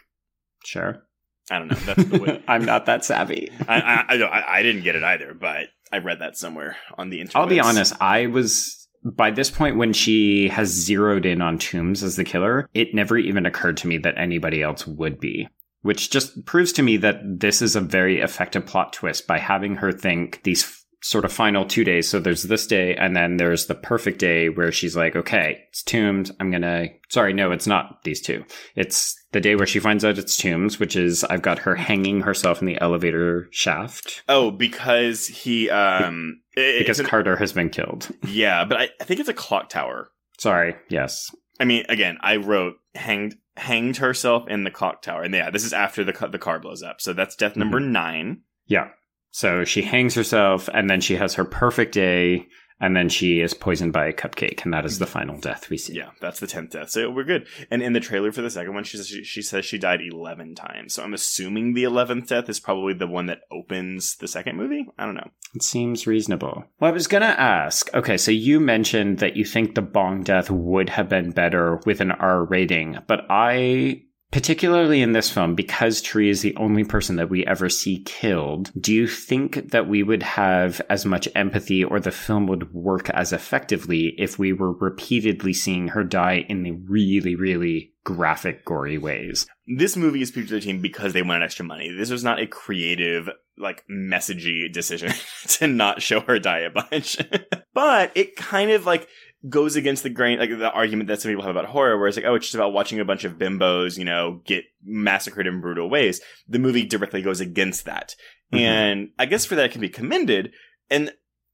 [0.63, 1.03] Sure.
[1.51, 1.77] I don't know.
[1.77, 2.43] That's the way.
[2.47, 3.51] I'm not that savvy.
[3.67, 7.11] I, I, I, I I didn't get it either, but I read that somewhere on
[7.11, 7.35] the internet.
[7.35, 12.01] I'll be honest, I was by this point when she has zeroed in on Tombs
[12.01, 15.47] as the killer, it never even occurred to me that anybody else would be.
[15.83, 19.75] Which just proves to me that this is a very effective plot twist by having
[19.75, 22.09] her think these sort of final two days.
[22.09, 25.83] So there's this day, and then there's the perfect day where she's like, okay, it's
[25.83, 26.31] Tombs.
[26.39, 26.87] I'm gonna.
[27.09, 28.43] Sorry, no, it's not these two.
[28.75, 32.21] It's the day where she finds out it's Tombs, which is I've got her hanging
[32.21, 37.69] herself in the elevator shaft Oh, because he um it- because an- Carter has been
[37.69, 38.07] killed.
[38.27, 40.09] yeah, but I, I think it's a clock tower.
[40.39, 41.33] Sorry, yes.
[41.59, 45.63] I mean, again, I wrote hanged hanged herself in the clock tower, and yeah, this
[45.63, 46.99] is after the the car blows up.
[46.99, 47.91] So that's death number Mm-hmm.
[47.91, 48.41] nine.
[48.67, 48.89] Yeah.
[49.35, 52.47] So she hangs herself and then she has her perfect day
[52.79, 55.77] and then she is poisoned by a cupcake and that is the final death we
[55.77, 55.93] see.
[55.93, 56.89] Yeah, that's the tenth death.
[56.91, 57.45] So we're good.
[57.69, 59.99] And in the trailer for the second one, she says she, she says she died
[59.99, 60.93] eleven times.
[60.93, 64.87] So I'm assuming the eleventh death is probably the one that opens the second movie.
[64.97, 65.29] I don't know.
[65.53, 66.63] It seems reasonable.
[66.79, 70.23] Well, I was going to ask, okay, so you mentioned that you think the bong
[70.23, 75.55] death would have been better with an R rating, but I particularly in this film
[75.55, 79.87] because Tree is the only person that we ever see killed, do you think that
[79.87, 84.53] we would have as much empathy or the film would work as effectively if we
[84.53, 89.47] were repeatedly seeing her die in the really really graphic gory ways?
[89.67, 91.91] this movie is PG-13 because they wanted extra money.
[91.91, 95.11] This was not a creative, like, messagey decision
[95.47, 97.17] to not show her die a bunch.
[97.73, 99.07] but it kind of, like,
[99.49, 102.17] goes against the grain, like, the argument that some people have about horror, where it's
[102.17, 105.61] like, oh, it's just about watching a bunch of bimbos, you know, get massacred in
[105.61, 106.21] brutal ways.
[106.47, 108.15] The movie directly goes against that.
[108.53, 108.59] Mhm.
[108.59, 110.53] And I guess for that it can be commended.
[110.89, 111.13] And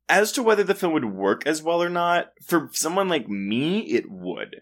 [0.09, 3.79] as to whether the film would work as well or not, for someone like me,
[3.81, 4.61] it would.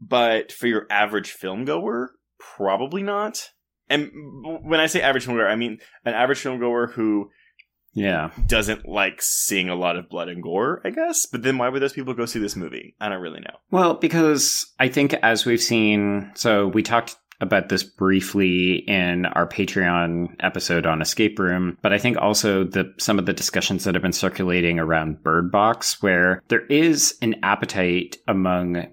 [0.00, 3.50] But for your average film goer, probably not.
[3.88, 4.10] And
[4.62, 7.30] when I say average film goer, I mean an average film goer who
[7.96, 8.30] Yeah.
[8.46, 11.26] doesn't like seeing a lot of blood and gore, I guess.
[11.26, 12.94] But then why would those people go see this movie?
[13.00, 13.56] I don't really know.
[13.70, 19.46] Well, because I think as we've seen, so we talked about this briefly in our
[19.46, 23.94] Patreon episode on Escape Room, but I think also the some of the discussions that
[23.94, 28.86] have been circulating around Bird Box, where there is an appetite among,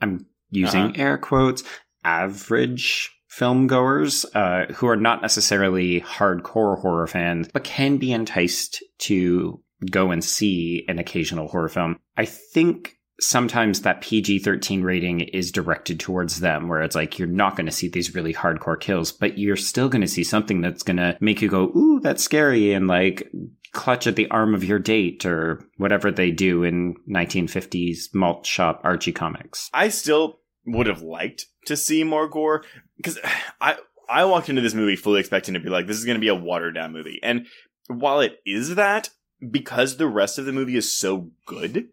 [0.00, 0.92] I'm using Uh-huh.
[0.96, 1.62] air quotes,
[2.04, 8.82] average film goers uh, who are not necessarily hardcore horror fans, but can be enticed
[8.98, 11.96] to go and see an occasional horror film.
[12.16, 17.28] I think sometimes that PG 13 rating is directed towards them, where it's like you're
[17.28, 20.60] not going to see these really hardcore kills, but you're still going to see something
[20.60, 23.30] that's going to make you go, ooh, that's scary, and like
[23.72, 28.80] clutch at the arm of your date or whatever they do in 1950s malt shop
[28.82, 29.70] Archie comics.
[29.72, 32.64] I still would have liked to see more gore
[32.96, 33.18] because
[33.60, 33.76] I
[34.08, 36.28] I walked into this movie fully expecting to be like this is going to be
[36.28, 37.46] a watered down movie, and
[37.88, 39.10] while it is that,
[39.50, 41.88] because the rest of the movie is so good,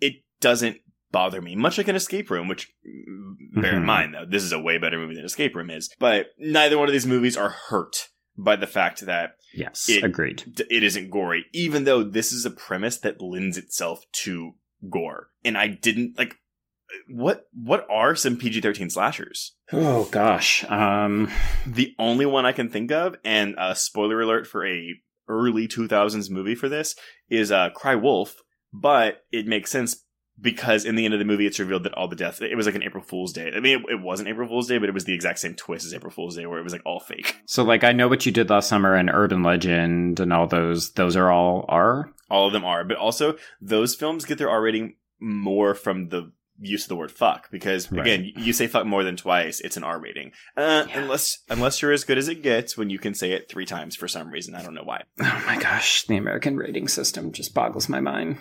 [0.00, 0.78] it doesn't
[1.10, 3.86] bother me much like an escape room which mm, bear in Mhm.
[3.86, 6.86] mind though this is a way better movie than escape room is but neither one
[6.86, 10.42] of these movies are hurt by the fact that Yes, It- agreed.
[10.68, 14.52] it isn't gory, even though this is a premise that lends itself to
[14.90, 15.30] gore.
[15.42, 16.36] And I didn't like
[17.08, 19.54] what what are some PG thirteen slashers?
[19.72, 20.64] Oh gosh.
[20.64, 21.30] Um,
[21.66, 24.94] The only one I can think of, and uh, spoiler alert for a
[25.28, 26.94] early two thousands movie for this
[27.28, 28.36] is uh, Cry Wolf,
[28.72, 30.04] but it makes sense
[30.40, 32.64] because in the end of the movie it's revealed that all the deaths it was
[32.64, 33.50] like an April Fool's Day.
[33.54, 35.84] I mean, it, it wasn't April Fool's Day, but it was the exact same twist
[35.84, 37.36] as April Fool's Day, where it was like all fake.
[37.46, 40.92] so like I know what you did last summer and Urban Legend and all those.
[40.92, 42.12] Those are all R.
[42.30, 46.30] All of them are, but also those films get their R rating more from the
[46.60, 48.00] use of the word fuck because Right.
[48.00, 51.00] again you say fuck more than twice it's an r rating uh, Yeah.
[51.00, 53.94] unless unless you're as good as it gets when you can say it three times
[53.96, 57.54] for some reason i don't know why Oh my gosh, the American rating system just
[57.54, 58.38] boggles my mind.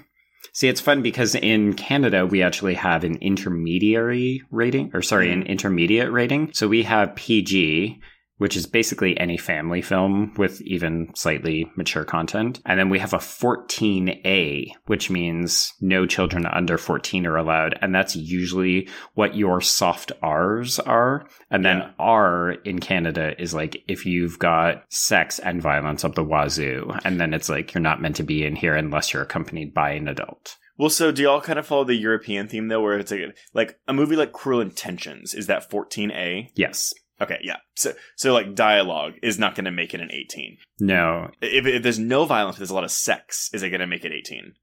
[0.53, 5.43] See, it's fun because in Canada, we actually have an intermediary rating, or sorry, an
[5.43, 6.51] intermediate rating.
[6.53, 7.99] So we have PG,
[8.37, 12.59] which is basically any family film with even slightly mature content.
[12.65, 17.77] And then we have a 14A, which means no children under 14 are allowed.
[17.81, 21.27] And that's usually what your soft R's are.
[21.51, 21.91] And then Yeah.
[21.99, 26.91] R in Canada is like if you've got sex and violence up the wazoo.
[27.03, 29.91] And then it's like you're not meant to be in here unless you're accompanied by
[29.91, 30.57] an adult.
[30.77, 33.79] well so do y'all kind of follow the european theme though where it's like like
[33.87, 36.93] a movie like cruel intentions is that 14a Yes.
[37.21, 41.29] Okay yeah so so like dialogue is not going to make it an 18 No.
[41.41, 43.87] if, if there's no violence if there's a lot of sex is it going to
[43.87, 44.53] make it 18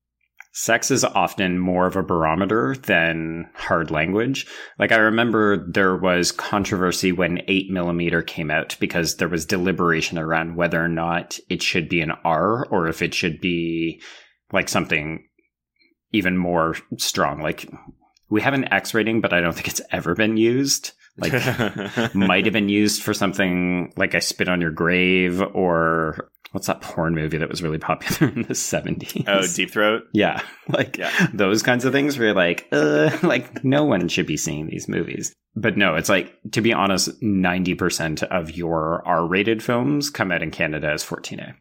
[0.57, 4.47] Sex is often more of a barometer than hard language.
[4.79, 10.17] Like I remember there was controversy when 8 millimeter came out because there was deliberation
[10.17, 14.01] around whether or not it should be an R or if it should be
[14.53, 15.27] like something
[16.13, 17.43] even more strong.
[17.43, 17.69] Like
[18.31, 20.93] we have an X rating, but I don't think it's ever been used.
[21.17, 26.67] Like might have been used for something like I Spit on Your Grave or what's
[26.67, 29.25] that porn movie that was really popular in the 70s?
[29.29, 31.11] oh deep throat Yeah, like Yeah.
[31.33, 34.89] those kinds of things where you're like, uh, like no one should be seeing these
[34.89, 35.33] movies.
[35.57, 40.43] But no, it's like to be honest, ninety percent of your R-rated films come out
[40.43, 41.55] in Canada as 14A.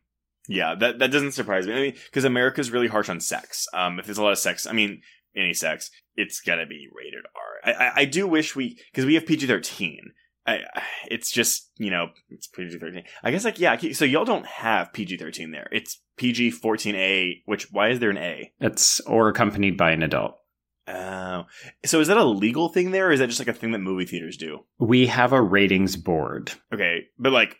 [0.49, 1.73] Yeah, that that doesn't surprise me.
[1.73, 3.67] I mean, because America's really harsh on sex.
[3.73, 5.01] Um, if there's a lot of sex, I mean,
[5.35, 7.73] any sex, it's gotta be rated R.
[7.73, 10.11] I I, I do wish we because we have PG thirteen.
[10.45, 10.59] I,
[11.09, 13.03] it's just you know it's PG thirteen.
[13.23, 13.77] I guess like yeah.
[13.93, 15.69] So y'all don't have PG thirteen there.
[15.71, 17.41] It's PG fourteen A.
[17.45, 18.51] Which why is there an A?
[18.59, 20.35] It's or accompanied by an adult.
[20.85, 21.45] Oh,
[21.85, 23.79] so is that a legal thing there, or is that just like a thing that
[23.79, 24.59] movie theaters do?
[24.79, 26.51] We have a ratings board.
[26.73, 27.57] Okay, but like,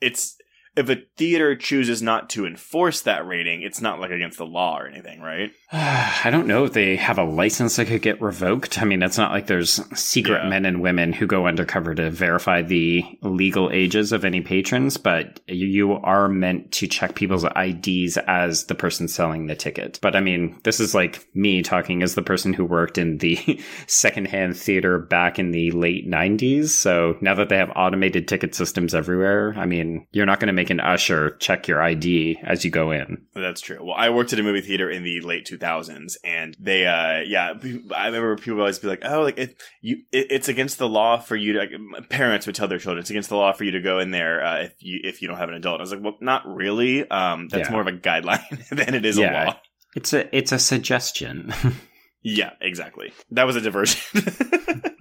[0.00, 0.36] it's
[0.76, 4.78] if a theater chooses not to enforce that rating, it's not like against the law
[4.78, 5.52] or anything, right?
[5.72, 8.80] I don't know if they have a license that could get revoked.
[8.80, 10.48] I mean, it's not like there's secret Yeah.
[10.50, 15.40] men and women who go undercover to verify the legal ages of any patrons, but
[15.46, 19.98] you- you are meant to check people's IDs as the person selling the ticket.
[20.02, 23.36] But I mean, this is like me talking as the person who worked in the
[23.86, 26.68] secondhand theater back in the late 90s.
[26.70, 30.52] So now that they have automated ticket systems everywhere, I mean, you're not going to
[30.52, 33.24] make an usher check your ID as you go in.
[33.34, 33.78] That's true.
[33.82, 37.52] Well, I worked at a movie theater in the late 2000s, and they, uh, yeah,
[37.94, 41.18] I remember people always be like, "Oh, like it, you, it, it's against the law
[41.18, 43.72] for you to." Like, parents would tell their children, "It's against the law for you
[43.72, 45.84] to go in there uh, if you if you don't have an adult." And I
[45.84, 47.08] was like, "Well, not really.
[47.10, 47.72] Um, that's Yeah.
[47.72, 49.56] more of a guideline than it is a law."
[49.96, 51.52] It's a it's a suggestion.
[52.26, 53.12] Yeah, exactly.
[53.32, 54.00] That was a diversion.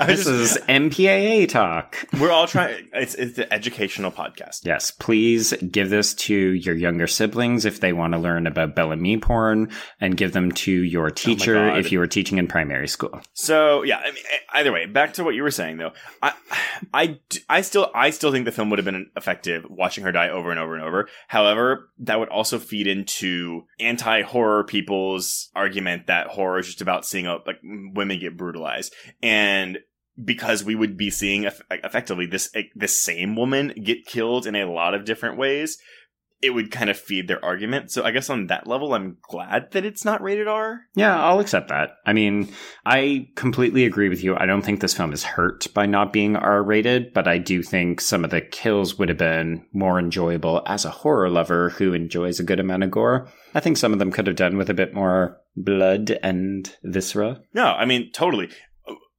[0.06, 1.96] This just- is MPAA talk.
[2.18, 2.88] we're all trying.
[2.94, 4.64] It's it's an educational podcast.
[4.64, 8.92] Yes, please give this to your younger siblings if they want to learn about Bel
[8.92, 9.70] Ami porn,
[10.00, 11.78] and give them to your teacher God.
[11.78, 13.20] if you are teaching in primary school.
[13.34, 14.22] So yeah, I mean,
[14.54, 15.92] either way, back to what you were saying though.
[16.22, 16.32] I,
[16.94, 20.30] I, I still, I still think the film would have been effective watching her die
[20.30, 21.08] over and over and over.
[21.28, 27.26] However, that would also feed into anti-horror people's argument that horror is just about seeing
[27.26, 29.78] uh, like women get brutalized, and
[30.22, 34.94] because we would be seeing effectively this this same woman get killed in a lot
[34.94, 35.78] of different ways.
[36.42, 37.90] It would kind of feed their argument.
[37.90, 40.80] So I guess on that level, I'm glad that it's not rated R.
[40.94, 41.96] Yeah, I'll accept that.
[42.06, 42.48] I mean,
[42.86, 44.34] I completely agree with you.
[44.34, 47.62] I don't think this film is hurt by not being R rated, but I do
[47.62, 51.92] think some of the kills would have been more enjoyable as a horror lover who
[51.92, 53.28] enjoys a good amount of gore.
[53.54, 57.42] I think some of them could have done with a bit more blood and viscera.
[57.52, 58.48] No, I mean, totally.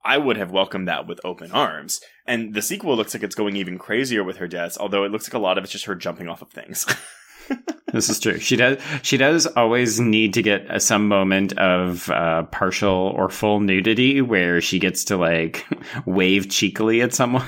[0.03, 2.01] I would have welcomed that with open arms.
[2.25, 5.27] And the sequel looks like it's going even crazier with her deaths, although it looks
[5.27, 6.85] like a lot of it's just her jumping off of things.
[7.91, 8.39] This is true.
[8.39, 8.77] She does.
[9.01, 14.21] She does always need to get uh, some moment of uh, partial or full nudity
[14.21, 15.65] where she gets to like
[16.05, 17.47] wave cheekily at someone.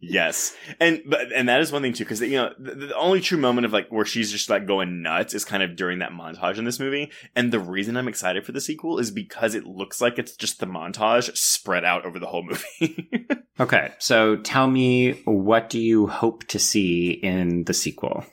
[0.00, 3.20] Yes, and but and that is one thing too, because you know the, the only
[3.20, 6.12] true moment of like where she's just like going nuts is kind of during that
[6.12, 7.10] montage in this movie.
[7.34, 10.60] And the reason I'm excited for the sequel is because it looks like it's just
[10.60, 13.08] the montage spread out over the whole movie.
[13.60, 18.24] Okay, so tell me, what do you hope to see in the sequel?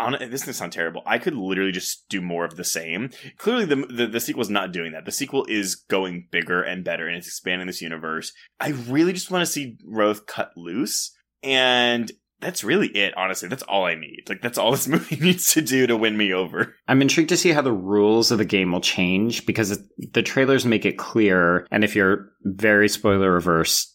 [0.00, 1.02] On, this is gonna sound terrible.
[1.06, 3.10] I could literally just do more of the same.
[3.38, 5.04] Clearly, the, the the sequel is not doing that.
[5.04, 8.32] The sequel is going bigger and better, and it's expanding this universe.
[8.58, 13.16] I really just want to see Rothe cut loose, and that's really it.
[13.16, 14.24] Honestly, that's all I need.
[14.28, 16.74] Like that's all this movie needs to do to win me over.
[16.88, 20.64] I'm intrigued to see how the rules of the game will change because the trailers
[20.64, 21.66] make it clear.
[21.70, 23.94] And if you're very spoiler reverse,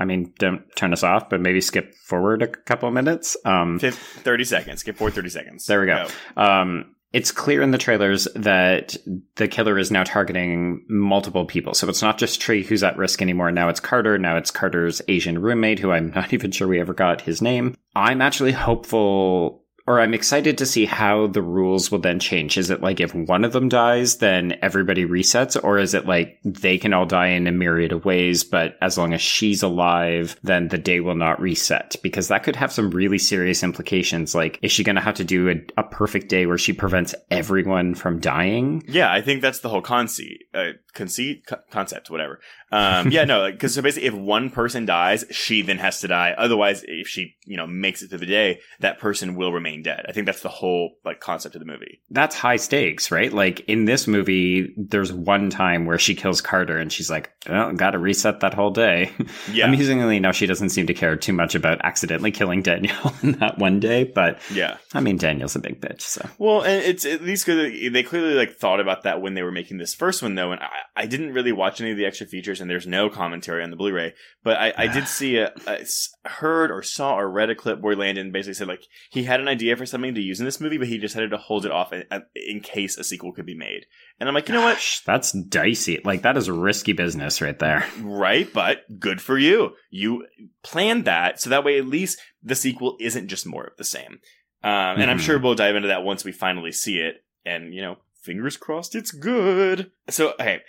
[0.00, 3.36] I mean, don't turn us off, but maybe skip forward a couple of minutes.
[3.44, 4.80] Um, Fif- Thirty seconds.
[4.80, 5.66] Skip forward thirty seconds.
[5.66, 6.06] There we go.
[6.36, 8.96] Um, it's clear in the trailers that
[9.34, 11.74] the killer is now targeting multiple people.
[11.74, 13.50] So it's not just Tree who's at risk anymore.
[13.50, 14.16] Now it's Carter.
[14.16, 17.74] Now it's Carter's Asian roommate, who I'm not even sure we ever got his name.
[17.94, 19.64] I'm actually hopeful.
[19.90, 22.56] Or I'm excited to see how the rules will then change.
[22.56, 25.60] Is it like if one of them dies, then everybody resets?
[25.60, 28.96] Or is it like they can all die in a myriad of ways, but as
[28.96, 31.96] long as she's alive, then the day will not reset?
[32.04, 34.32] Because that could have some really serious implications.
[34.32, 37.12] Like, is she going to have to do a, a perfect day where she prevents
[37.28, 38.84] everyone from dying?
[38.86, 42.38] Yeah, I think that's the whole conceit, uh, conceit, co- concept, whatever.
[42.72, 46.34] Um, yeah, no, because so basically, if one person dies, she then has to die.
[46.36, 50.04] Otherwise, if she, you know, makes it through the day, that person will remain dead.
[50.08, 52.00] I think that's the whole like concept of the movie.
[52.10, 53.32] That's high stakes, right?
[53.32, 57.72] Like in this movie, there's one time where she kills Carter and she's like, oh,
[57.72, 59.10] gotta reset that whole day.
[59.52, 59.66] Yeah.
[59.66, 63.58] Amusingly enough, she doesn't seem to care too much about accidentally killing Danielle in that
[63.58, 64.76] one day, but Yeah.
[64.94, 66.28] I mean, Danielle's a big bitch, so.
[66.38, 67.92] Well, and it's at least good.
[67.92, 70.52] They clearly like thought about that when they were making this first one, though.
[70.52, 73.62] And I, I didn't really watch any of the extra features, and there's no commentary
[73.62, 74.14] on the Blu-ray.
[74.42, 75.84] But I, I did see a, a
[76.28, 79.48] heard or saw or read a clip where Landon basically said like he had an
[79.48, 81.92] idea for something to use in this movie, but he decided to hold it off
[81.92, 82.04] in,
[82.34, 83.86] in case a sequel could be made.
[84.18, 84.74] And I'm like, you know what?
[84.76, 86.00] Gosh, that's dicey.
[86.04, 87.86] Like, that is risky business right there.
[88.00, 89.70] Right, but good for you.
[89.90, 90.26] You
[90.62, 94.20] planned that, so that way at least the sequel isn't just more of the same.
[94.62, 95.20] Um, and I'm Mhm.
[95.22, 97.24] sure we'll dive into that once we finally see it.
[97.46, 99.90] And you know, fingers crossed, it's good.
[100.10, 100.60] So, okay,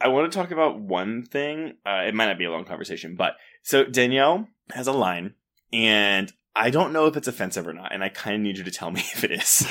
[0.00, 1.74] I want to talk about one thing.
[1.86, 5.34] Uh, it might not be a long conversation, but so Danielle has a line,
[5.72, 8.64] and I don't know if it's offensive or not, and I kind of need you
[8.64, 9.66] to tell me if it is.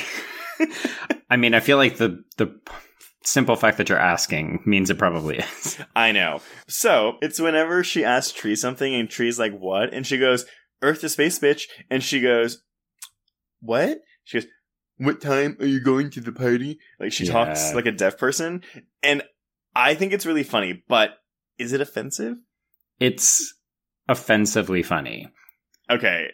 [1.30, 2.58] I mean, I feel like the, the
[3.24, 5.78] simple fact that you're asking means it probably is.
[5.96, 6.40] I know.
[6.68, 10.46] So it's whenever she asks Tree something, and Tree's like, "What?" and she goes,
[10.82, 12.62] "Earth to space, bitch," and she goes,
[13.60, 14.48] "What?" She goes,
[14.98, 18.62] "What time are you going to the party?" Like she talks like a deaf person,
[19.02, 19.22] and
[19.76, 20.82] I think it's really funny.
[20.88, 21.10] But
[21.58, 22.36] is it offensive?
[22.98, 23.54] It's
[24.08, 25.28] offensively funny.
[25.90, 26.28] Okay,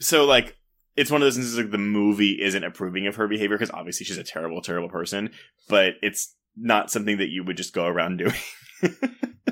[0.00, 0.56] so like.
[0.96, 4.06] It's one of those instances like the movie isn't approving of her behavior because obviously
[4.06, 5.30] she's a terrible, terrible person,
[5.68, 8.18] but it's not something that you would just go around
[8.82, 8.94] doing.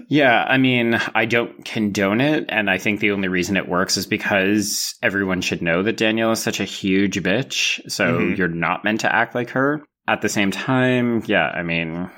[0.06, 3.96] Yeah, I mean, I don't condone it, and I think the only reason it works
[3.96, 8.36] is because everyone should know that Danielle is such a huge bitch, so Mhm.
[8.38, 9.82] you're not meant to act like her.
[10.06, 12.08] At the same time, yeah, I mean,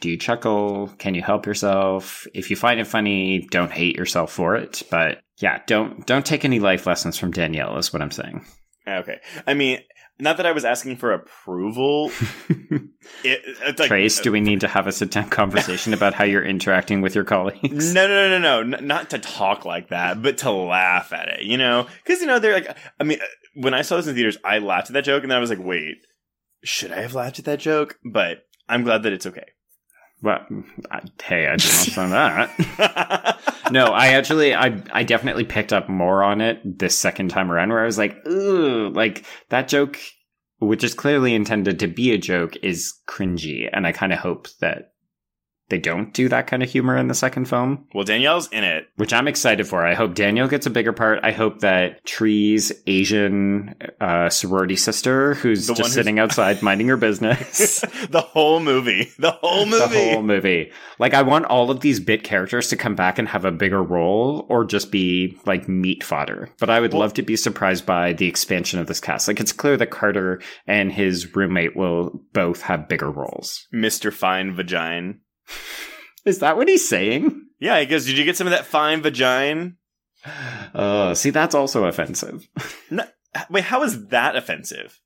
[0.00, 0.88] do you chuckle?
[0.98, 2.26] Can you help yourself?
[2.34, 6.44] If you find it funny, don't hate yourself for it, but yeah, don't don't take
[6.44, 8.44] any life lessons from Danielle is what I'm saying.
[8.88, 9.18] Okay.
[9.46, 9.80] I mean,
[10.18, 12.10] not that I was asking for approval.
[13.22, 16.24] It, it's like, Trace, do we need to have a sit down conversation about how
[16.24, 17.94] you're interacting with your colleagues?
[17.94, 21.28] No, no, no, no, no, N- not to talk like that, but to laugh at
[21.28, 21.86] it, you know?
[22.04, 24.58] Because, you know, they're like, I mean, uh, when I saw this in theaters, I
[24.58, 25.98] laughed at that joke, and then I was like, wait,
[26.64, 27.96] should I have laughed at that joke?
[28.04, 28.38] But
[28.68, 29.46] I'm glad that it's okay.
[30.22, 30.44] Well,
[30.90, 33.40] I, hey, I to say that.
[33.70, 37.70] No, I actually, I, I definitely picked up more on it this second time around,
[37.70, 39.98] where I was like, ooh, like that joke,
[40.60, 44.46] which is clearly intended to be a joke, is cringy, and I kind of hope
[44.60, 44.92] that
[45.68, 48.88] they don't do that kind of humor in the second film, well, Danielle's in it.
[48.96, 49.84] which I'm excited for.
[49.84, 51.18] I hope Danielle gets a bigger part.
[51.22, 56.96] I hope that Tree's Asian uh, sorority sister, who's The just sitting outside minding her
[56.96, 57.80] business.
[58.10, 59.10] the whole movie.
[59.18, 59.78] The whole movie.
[59.94, 60.70] the whole movie.
[60.98, 63.82] Like, I want all of these bit characters to come back and have a bigger
[63.82, 66.48] role or just be like meat fodder.
[66.58, 69.28] But I would Well- love to be surprised by the expansion of this cast.
[69.28, 73.66] Like, it's clear that Carter and his roommate will both have bigger roles.
[73.74, 74.12] Mr.
[74.12, 75.18] Fine Vagine.
[76.24, 77.46] Is that what he's saying?
[77.60, 79.72] Yeah, he goes, did you get some of that fine vagina?
[80.74, 82.48] Oh, see, that's also offensive.
[82.90, 83.04] No,
[83.50, 85.00] wait, how is that offensive?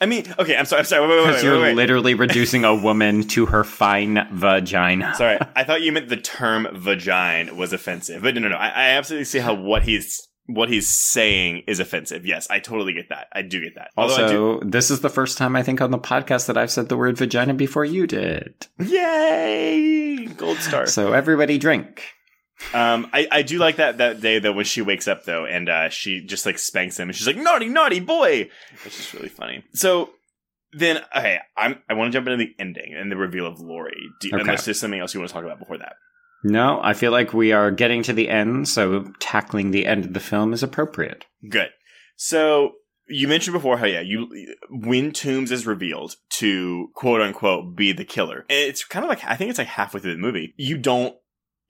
[0.00, 1.74] I mean, okay, I'm sorry, I'm sorry, wait, wait, wait, Because wait, you're wait.
[1.74, 5.12] literally reducing a woman to her fine vagina.
[5.16, 8.56] Sorry, I thought you meant the term vagina was offensive, but no, no, no.
[8.56, 12.24] I, I absolutely see how what he's what he's saying is offensive.
[12.26, 13.28] Yes, I totally get that.
[13.32, 13.90] I do get that.
[13.96, 16.56] Although I do, Also, this is the first time I think on the podcast that
[16.56, 18.66] I've said the word vagina before you did.
[18.78, 20.86] yay, gold star.
[20.86, 22.02] So everybody drink.
[22.74, 25.68] Um, I, I do like that that day though when she wakes up though and
[25.68, 28.48] uh, she just like spanks him and she's like naughty naughty boy,
[28.84, 29.62] which is really funny.
[29.74, 30.10] So
[30.72, 34.00] then okay, I'm I want to jump into the ending and the reveal of Lori.
[34.20, 34.40] Do, Okay.
[34.40, 35.94] Unless there's something else you want to talk about before that.
[36.44, 40.14] No, I feel like we are getting to the end, so tackling the end of
[40.14, 41.26] the film is appropriate.
[41.48, 41.70] Good.
[42.16, 42.72] So
[43.08, 44.28] you mentioned before how yeah you
[44.70, 48.44] when Tombs is revealed to quote unquote be the killer.
[48.48, 50.54] It's kind of like I think it's like halfway through the movie.
[50.56, 51.16] You don't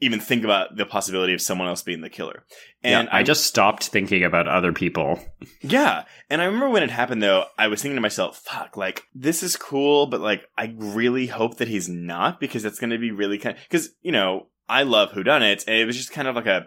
[0.00, 2.44] even think about the possibility of someone else being the killer.
[2.84, 5.20] And yeah, I just stopped thinking about other people.
[5.60, 6.04] Yeah.
[6.30, 9.42] And I remember when it happened though, I was thinking to myself, fuck, like, this
[9.42, 13.10] is cool, but like, I really hope that he's not because that's going to be
[13.10, 16.36] really kind of, cause, you know, I love whodunits and it was just kind of
[16.36, 16.66] like a,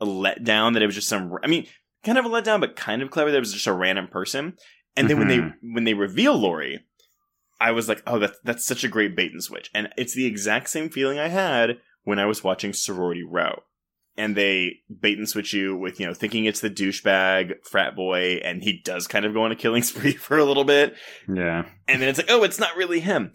[0.00, 1.66] a letdown that it was just some, I mean,
[2.04, 4.54] kind of a letdown, but kind of clever that it was just a random person.
[4.96, 5.74] And then when they, mm-hmm.
[5.74, 6.80] when they reveal Lori,
[7.60, 9.70] I was like, oh, that's, that's such a great bait and switch.
[9.74, 13.62] And it's the exact same feeling I had when I was watching Sorority Row
[14.16, 18.40] and they bait and switch you with you know thinking it's the douchebag frat boy
[18.44, 20.94] and he does kind of go on a killing spree for a little bit
[21.28, 21.64] Yeah.
[21.88, 23.32] and then it's like oh it's not really him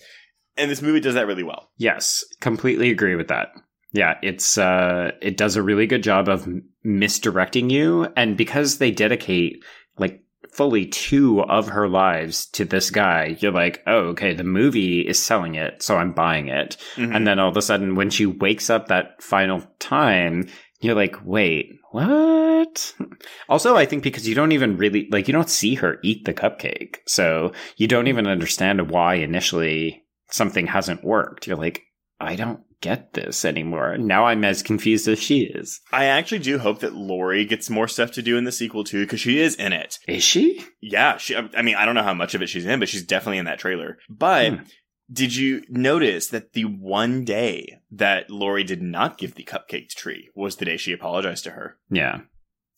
[0.55, 3.49] and this movie does that really well Yes, completely agree with that.
[3.93, 6.47] Yeah, it's uh it does a really good job of
[6.83, 9.63] misdirecting you and because they dedicate
[9.97, 10.21] like
[10.51, 15.21] fully two of her lives to this guy, you're like, "Oh, okay, the movie is
[15.21, 17.15] selling it, so I'm buying it." Mhm.
[17.15, 20.47] And then all of a sudden when she wakes up that final time,
[20.81, 22.93] you're like, "Wait, what?"
[23.49, 26.33] Also, I think because you don't even really like you don't see her eat the
[26.33, 26.97] cupcake.
[27.05, 31.47] So, you don't even understand why initially something hasn't worked.
[31.47, 31.83] You're like,
[32.19, 33.97] I don't get this anymore.
[33.97, 35.79] Now I'm as confused as she is.
[35.91, 39.03] i actually do hope that lori gets more stuff to do in the sequel too
[39.05, 40.63] because she is in it Is she?
[40.81, 43.03] yeah she i mean i don't know how much of it she's in but she's
[43.03, 44.63] definitely in that trailer but Hmm.
[45.11, 49.95] did you notice that the one day that lori did not give the cupcake to
[49.95, 52.21] tree was the day she apologized to her Yeah.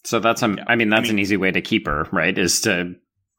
[0.05, 0.63] So that's um, Yeah.
[0.67, 2.37] I mean that's I mean- an easy way to keep her, right?
[2.37, 2.93] Is to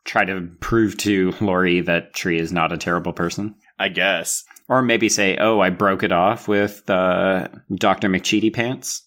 [0.04, 3.54] try to prove to Lori that Tree is not a terrible person.
[3.78, 8.08] i guess Or maybe say, "Oh, I broke it off with uh, Dr.
[8.08, 9.02] McCheaty pants."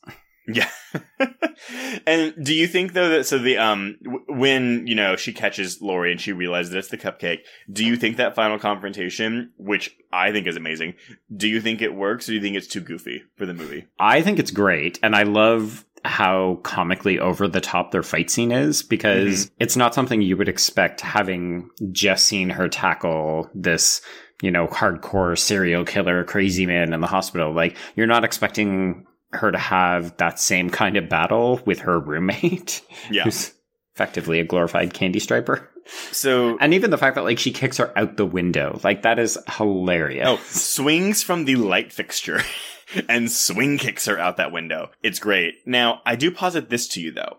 [0.46, 0.70] Yeah.
[2.06, 5.82] and do you think though that so the um w- when you know she catches
[5.82, 7.40] Lori and she realizes that it's the cupcake,
[7.72, 10.96] do you think that final confrontation, which I think is amazing,
[11.36, 13.86] do you think it works or do you think it's too goofy for the movie?
[14.00, 18.52] I think it's great, and I love how comically over the top their fight scene
[18.52, 24.02] is because it's not something you would expect having just seen her tackle this,
[24.44, 27.54] you know, hardcore serial killer crazy man in the hospital.
[27.54, 32.82] Like, you're not expecting her to have that same kind of battle with her roommate,
[33.10, 33.24] Yeah.
[33.24, 33.54] who's
[33.96, 35.70] effectively a glorified candy striper.
[36.12, 39.18] So And even the fact that, like, she kicks her out the window, like, that
[39.18, 40.28] is hilarious.
[40.28, 42.42] oh, swings from the light fixture
[43.10, 44.92] and swing kicks her out that window.
[45.02, 45.56] It's great.
[45.66, 47.38] Now, I do posit this to you though.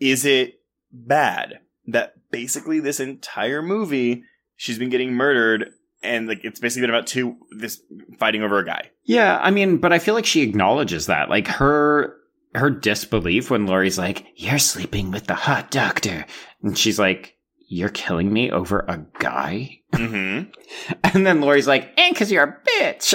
[0.00, 0.60] Is it
[0.92, 4.24] bad that basically this entire movie
[4.58, 7.80] she's been getting murdered and like it's basically been about two this
[8.18, 8.90] fighting over a guy.
[9.04, 11.30] Yeah, I mean, but I feel like she acknowledges that.
[11.30, 12.14] Like her
[12.54, 16.26] her disbelief when Lori's like, "You're sleeping with the hot doctor."
[16.62, 17.36] And she's like,
[17.68, 20.50] "You're killing me over a guy?" Mm-hmm.
[21.14, 23.14] And then Lori's like, "And cuz you're a bitch."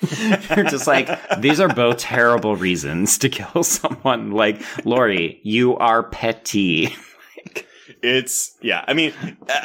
[0.56, 1.08] You're just like,
[1.40, 4.30] these are both terrible reasons to kill someone.
[4.30, 6.94] Like, Lori, you are petty.
[8.02, 8.84] It's yeah.
[8.86, 9.60] I mean, uh,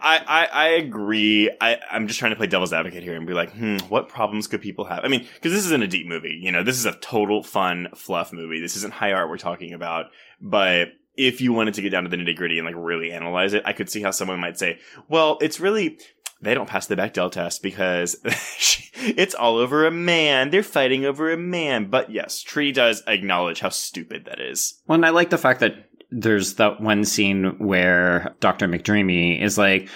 [0.00, 1.50] I I, I agree.
[1.60, 4.46] I I'm just trying to play devil's advocate here and be like, hmm, what problems
[4.46, 5.04] could people have?
[5.04, 6.38] I mean, because this isn't a deep movie.
[6.40, 8.60] You know, this is a total fun fluff movie.
[8.60, 10.06] This isn't high art we're talking about.
[10.40, 13.54] But if you wanted to get down to the nitty gritty and like really analyze
[13.54, 14.78] it, I could see how someone might say,
[15.08, 15.98] well, it's really.
[16.42, 20.50] They don't pass the Bechdel test because it's all over a man.
[20.50, 21.88] They're fighting over a man.
[21.88, 24.82] But yes, Tree does acknowledge how stupid that is.
[24.86, 28.68] Well, and I like the fact that there's that one scene where Dr.
[28.68, 29.88] McDreamy is like,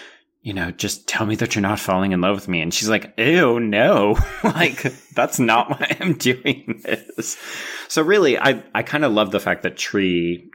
[0.42, 2.62] you know, just tell me that you're not falling in love with me.
[2.62, 4.18] And she's like, ew, no.
[4.44, 4.82] like,
[5.14, 7.36] that's not why I'm doing this.
[7.88, 10.50] So really, I, I kind of love the fact that Tree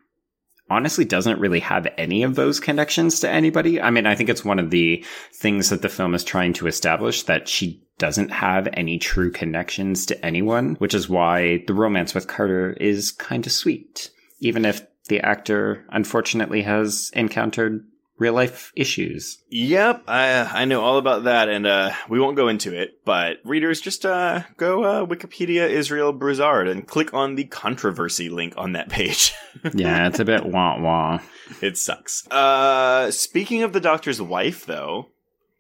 [0.70, 3.80] honestly doesn't really have any of those connections to anybody.
[3.80, 6.68] I mean, I think it's one of the things that the film is trying to
[6.68, 12.14] establish that she doesn't have any true connections to anyone, which is why the romance
[12.14, 17.86] with Carter is kind of sweet, even if the actor unfortunately has encountered
[18.18, 19.40] real life issues.
[19.50, 23.00] Yep, I I know all about that, and uh, we won't go into it.
[23.06, 28.54] But readers, just uh, go uh, Wikipedia Israel Broussard and click on the controversy link
[28.58, 29.34] on that page.
[29.74, 31.20] yeah, it's a bit wah wah.
[31.62, 32.28] it sucks.
[32.30, 35.10] Uh, speaking of the Doctor's wife, though.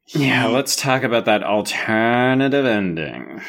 [0.10, 3.42] Yeah, let's talk about that alternative ending.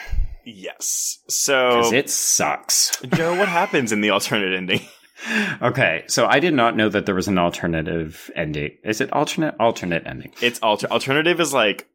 [0.47, 1.19] Yes.
[1.29, 2.97] So Because it sucks.
[3.15, 4.81] Joe, what happens in the alternate ending?
[5.63, 8.73] Okay, so I did not know that there was an alternative ending.
[8.85, 10.33] Is it alternate alternate ending?
[10.43, 11.89] It's alter alternative is like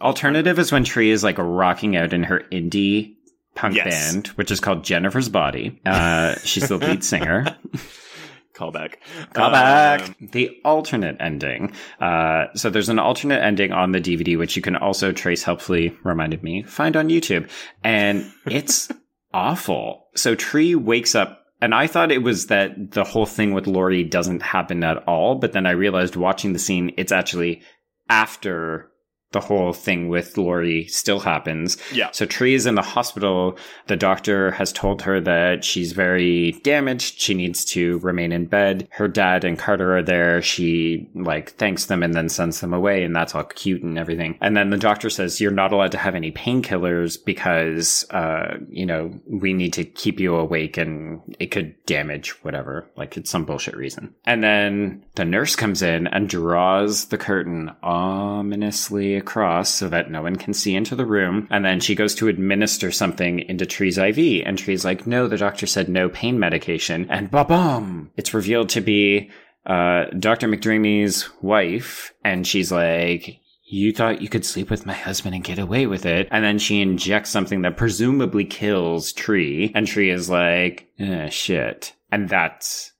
[0.00, 3.14] Alternative is when Tree is like rocking out in her indie
[3.54, 4.12] punk Yes.
[4.12, 5.80] band, which is called Jennifer's Body.
[5.86, 7.44] Uh, she's the lead singer.
[8.54, 8.94] callback.
[9.32, 10.08] Callback.
[10.08, 11.72] Um, the alternate ending.
[12.00, 15.96] Uh, so there's an alternate ending on the DVD, which you can also trace helpfully
[16.02, 17.48] reminded me find on YouTube,
[17.84, 18.90] and it's
[19.32, 20.08] awful.
[20.16, 21.39] So Tree wakes up.
[21.60, 25.34] And I thought it was that the whole thing with Lori doesn't happen at all,
[25.34, 27.62] but then I realized watching the scene, it's actually
[28.08, 28.89] after
[29.32, 31.76] the whole thing with Lori still happens.
[31.92, 32.10] yeah.
[32.12, 33.56] So Tree is in the hospital.
[33.86, 37.20] The doctor has told her that she's very damaged.
[37.20, 38.88] She needs to remain in bed.
[38.90, 40.42] Her dad and Carter are there.
[40.42, 43.04] She like thanks them and then sends them away.
[43.04, 44.36] And that's all cute and everything.
[44.40, 48.86] And then the doctor says, you're not allowed to have any painkillers because, uh, you
[48.86, 52.90] know, we need to keep you awake and it could damage whatever.
[52.96, 54.14] Like it's some bullshit reason.
[54.24, 60.22] And then the nurse comes in and draws the curtain ominously across so that no
[60.22, 61.46] one can see into the room.
[61.50, 64.42] And then she goes to administer something into Tree's IV.
[64.44, 67.06] And Tree's like, no, the doctor said no pain medication.
[67.10, 68.10] And ba-bum!
[68.16, 69.30] It's revealed to be
[69.66, 70.48] uh, Dr.
[70.48, 72.12] McDreamy's wife.
[72.24, 73.40] And she's like,
[73.70, 76.26] you thought you could sleep with my husband and get away with it.
[76.32, 79.70] And then she injects something that presumably kills Tree.
[79.74, 81.92] And Tree is like, eh, shit.
[82.10, 82.92] And that's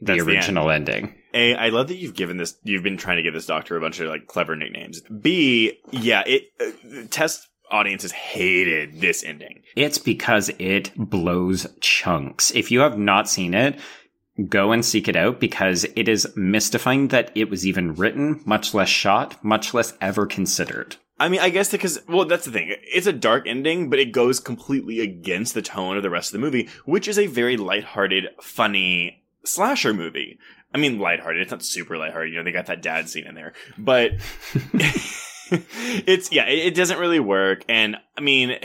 [0.00, 1.14] the That's the original ending.
[1.34, 2.56] A, I love that you've given this.
[2.62, 5.00] You've been trying to give this doctor a bunch of like clever nicknames.
[5.02, 9.62] B, yeah, it uh, test audiences hated this ending.
[9.74, 12.52] It's because it blows chunks.
[12.52, 13.78] If you have not seen it,
[14.48, 18.74] go and seek it out because it is mystifying that it was even written, much
[18.74, 20.96] less shot, much less ever considered.
[21.18, 22.74] I mean, I guess because well, that's the thing.
[22.82, 26.40] It's a dark ending, but it goes completely against the tone of the rest of
[26.40, 30.38] the movie, which is a very lighthearted, funny slasher movie.
[30.74, 31.40] I mean, lighthearted.
[31.40, 32.32] It's not super lighthearted.
[32.32, 34.12] You know, they got that dad scene in there, but
[35.50, 37.64] it's yeah, it, it doesn't really work.
[37.68, 38.58] And I mean,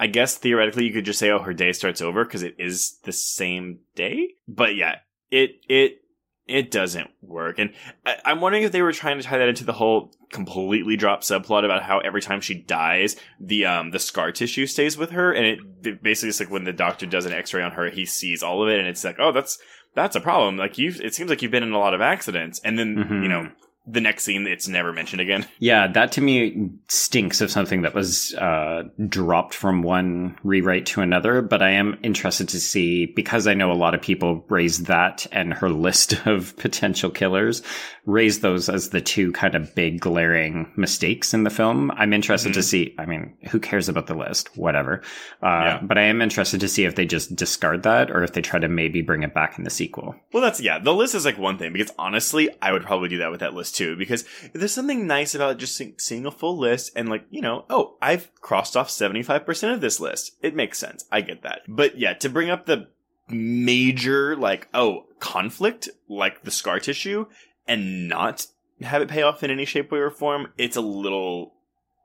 [0.00, 2.98] I guess theoretically you could just say, "Oh, her day starts over" because it is
[3.04, 4.34] the same day.
[4.48, 4.96] But yeah,
[5.30, 6.00] it it
[6.46, 7.58] it doesn't work.
[7.58, 7.72] And
[8.04, 11.22] I, I'm wondering if they were trying to tie that into the whole completely drop
[11.22, 15.32] subplot about how every time she dies, the um the scar tissue stays with her,
[15.32, 18.06] and it, it basically it's like when the doctor does an X-ray on her, he
[18.06, 19.58] sees all of it, and it's like, oh, that's
[19.96, 20.56] that's a problem.
[20.56, 23.22] Like you, it seems like you've been in a lot of accidents, and then Mhm.
[23.24, 23.48] you know
[23.86, 25.46] the next scene, it's never mentioned again.
[25.58, 31.00] Yeah, that to me stinks of something that was uh, dropped from one rewrite to
[31.00, 31.40] another.
[31.40, 35.26] But I am interested to see because I know a lot of people raise that
[35.32, 37.62] and her list of potential killers
[38.04, 41.90] raise those as the two kind of big glaring mistakes in the film.
[41.92, 42.64] I'm interested to Mhm.
[42.64, 42.94] see.
[42.98, 44.56] I mean, who cares about the list?
[44.56, 45.02] Whatever.
[45.42, 45.80] Uh, Yeah.
[45.82, 48.60] But I am interested to see if they just discard that or if they try
[48.60, 50.14] to maybe bring it back in the sequel.
[50.32, 50.78] Well, that's yeah.
[50.78, 53.54] The list is like one thing because honestly, I would probably do that with that
[53.54, 53.96] list too.
[53.96, 57.96] Because there's something nice about just seeing a full list and like you know, oh,
[58.00, 60.32] I've crossed off seventy five percent of this list.
[60.42, 61.04] It makes sense.
[61.12, 61.60] I get that.
[61.68, 62.88] But yeah, to bring up the
[63.28, 67.26] major like oh conflict like the scar tissue
[67.66, 68.46] and not
[68.80, 71.54] have it pay off in any shape, way, or form, it's a little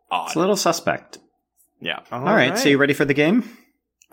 [0.09, 0.27] odd.
[0.27, 1.19] It's a little suspect.
[1.79, 1.99] yeah.
[2.11, 3.57] All right, so you ready for the game?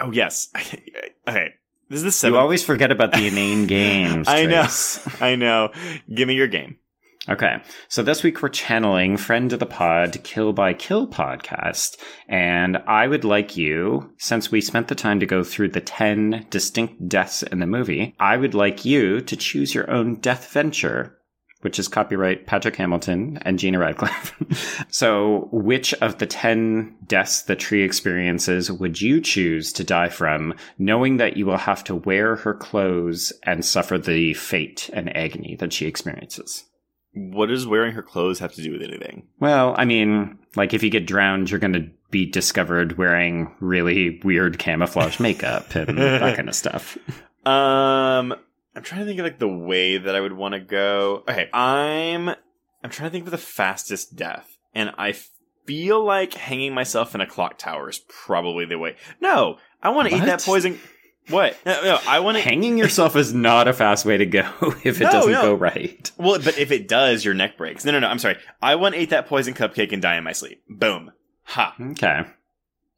[0.00, 0.48] oh yes.
[1.28, 1.54] okay.
[1.90, 4.28] This is the You always forget about the inane games.
[4.28, 4.68] I know.
[5.20, 5.70] I know.
[6.12, 6.76] Give me your game.
[7.30, 12.78] Okay, so this week we're channeling friend of the pod, Kill by Kill podcast, and
[12.86, 17.06] I would like you, since we spent the time to go through the ten distinct
[17.06, 21.18] deaths in the movie, I would like you to choose your own death venture.
[21.60, 24.86] Which is copyright Patrick Hamilton and Gena Radcliffe.
[24.90, 30.54] so, which of the 10 deaths the tree experiences would you choose to die from,
[30.78, 35.56] knowing that you will have to wear her clothes and suffer the fate and agony
[35.56, 36.64] that she experiences?
[37.14, 39.26] What does wearing her clothes have to do with anything?
[39.40, 44.20] Well, I mean, like if you get drowned, you're going to be discovered wearing really
[44.24, 46.96] weird camouflage makeup and that kind of stuff.
[47.44, 48.34] Um,
[48.74, 51.24] I'm trying to think of like the way that I would want to go.
[51.28, 55.14] Okay, I'm I'm trying to think of the fastest death, and I
[55.64, 58.96] feel like hanging myself in a clock tower is probably the way.
[59.20, 60.78] No, I want to eat that poison.
[61.28, 61.56] What?
[61.66, 62.42] No, no I want to.
[62.42, 64.48] Hanging yourself is not a fast way to go
[64.84, 65.42] if it No, doesn't no.
[65.42, 66.10] go right.
[66.16, 67.84] Well, but if it does, your neck breaks.
[67.84, 68.08] No, no, no.
[68.08, 68.36] I'm sorry.
[68.62, 70.62] I want to eat that poison cupcake and die in my sleep.
[70.68, 71.12] Boom.
[71.44, 71.74] Ha.
[71.92, 72.22] Okay,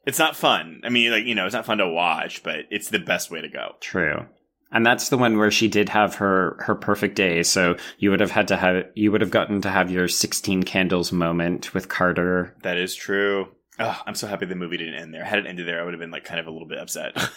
[0.07, 0.81] It's not fun.
[0.85, 3.41] I mean, like you know, it's not fun to watch, but it's the best way
[3.41, 3.76] to go.
[3.81, 4.26] true.
[4.72, 7.43] And that's the one where she did have her her perfect day.
[7.43, 10.62] So you would have had to have you would have gotten to have your sixteen
[10.62, 12.55] candles moment with Carter.
[12.62, 13.49] That is true.
[13.81, 15.24] Oh, I'm so happy the movie didn't end there.
[15.24, 17.16] Had it ended there, I would have been like kind of a little bit upset.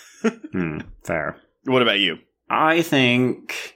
[0.53, 1.35] Hmm, fair.
[1.65, 2.17] what about you?
[2.49, 3.75] I think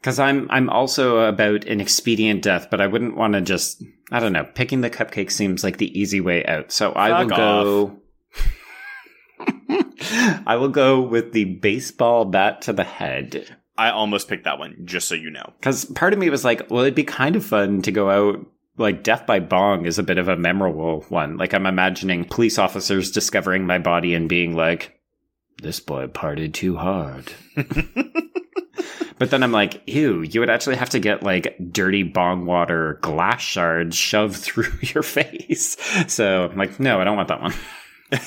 [0.00, 4.18] because I'm I'm also about an expedient death, but I wouldn't want to just I
[4.20, 4.44] don't know.
[4.54, 7.98] Picking the cupcake seems like the easy way out, so I will Fuck go.
[10.46, 14.76] I will go with the baseball bat to the head I almost picked that one,
[14.84, 15.52] just so you know.
[15.60, 18.44] because part of me was like, well, it'd be kind of fun to go out.
[18.78, 21.36] Like death by bong is a bit of a memorable one.
[21.36, 24.98] Like I'm imagining police officers discovering my body and being like,
[25.62, 27.32] "This boy partied too hard."
[29.18, 32.98] But then I'm like, ew, you would actually have to get like dirty bong water
[33.02, 35.76] glass shards shoved through your face.
[36.06, 37.54] So I'm like, no, I don't want that one.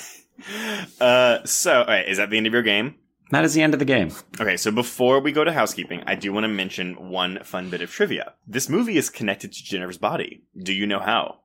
[0.99, 2.95] Uh, so, all right, is that the end of your game?
[3.31, 4.11] That is the end of the game.
[4.39, 7.81] Okay, so before we go to housekeeping, I do want to mention one fun bit
[7.81, 8.33] of trivia.
[8.47, 10.43] This movie is connected to Jennifer's body.
[10.61, 11.39] Do you know how?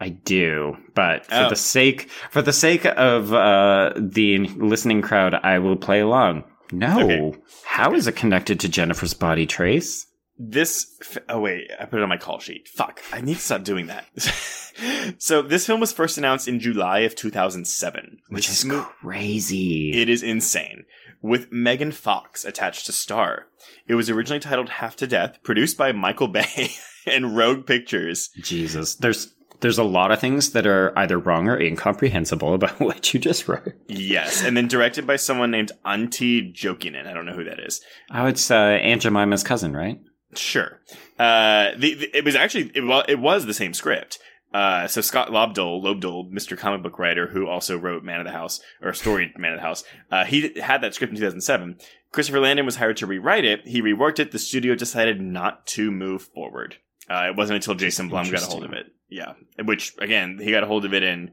[0.00, 1.48] I do, but for Oh.
[1.48, 6.44] the sake for the sake of uh, the listening crowd, I will play along.
[6.70, 7.38] No, Okay.
[7.64, 10.06] how is it connected to Jennifer's body, Trace?
[10.38, 10.86] This.
[11.00, 12.68] F- oh wait, I put it on my call sheet.
[12.68, 14.04] Fuck, I need to stop doing that.
[15.18, 20.00] so this film was first announced in July of 2007, Which is mo- crazy.
[20.00, 20.84] It is insane.
[21.20, 23.46] With Megan Fox attached to star.
[23.86, 26.70] It was originally titled Half to Death, produced by Michael Bay
[27.06, 28.30] and Rogue Pictures.
[28.40, 33.12] Jesus, there's there's a lot of things that are either wrong or incomprehensible about what
[33.12, 33.72] you just wrote.
[33.88, 37.06] Yes, and then directed by someone named Antti Jokinen.
[37.08, 37.80] I don't know who that is.
[38.14, 39.98] Oh, it's uh, Aunt Jemima's cousin, right?
[40.36, 40.80] Sure.
[41.18, 44.20] Uh, the, the- it was actually it, well, it was the same script.
[44.52, 46.56] Uh, so Scott Lobdell, Lobdell, Mr.
[46.56, 49.66] Comic Book Writer, who also wrote Man of the House or Story Man of the
[49.66, 51.76] House, uh, he had that script in 2007.
[52.12, 53.66] Christopher Landon was hired to rewrite it.
[53.66, 54.32] He reworked it.
[54.32, 56.76] The studio decided not to move forward.
[57.10, 58.86] Uh, it wasn't until Jason Blum got a hold of it.
[59.08, 61.32] Yeah, which again he got a hold of it in.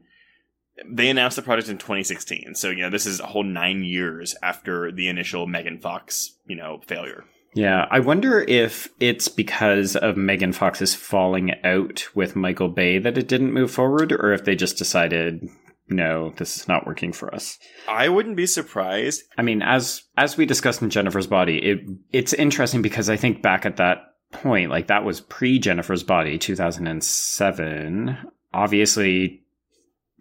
[0.86, 4.34] They announced the project in 2016, so you know this is a whole nine years
[4.42, 7.24] after the initial Megan Fox, you know, failure.
[7.56, 13.16] Yeah, I wonder if it's because of Megan Fox's falling out with Michael Bay that
[13.16, 15.48] it didn't move forward, or if they just decided,
[15.88, 17.58] no, this is not working for us.
[17.88, 19.22] I wouldn't be surprised.
[19.38, 21.80] I mean, as as we discussed in Jennifer's Body, it
[22.12, 24.02] it's interesting because I think back at that
[24.32, 28.18] point, like that was pre Jennifer's Body, two thousand and seven.
[28.52, 29.44] Obviously,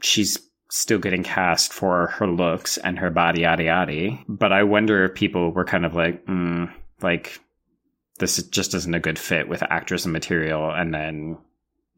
[0.01, 4.19] she's still getting cast for her looks and her body yada yada.
[4.29, 6.71] But I wonder if people were kind of like, mm,
[7.01, 7.39] like
[8.19, 11.37] this just isn't a good fit with actress and material, and then.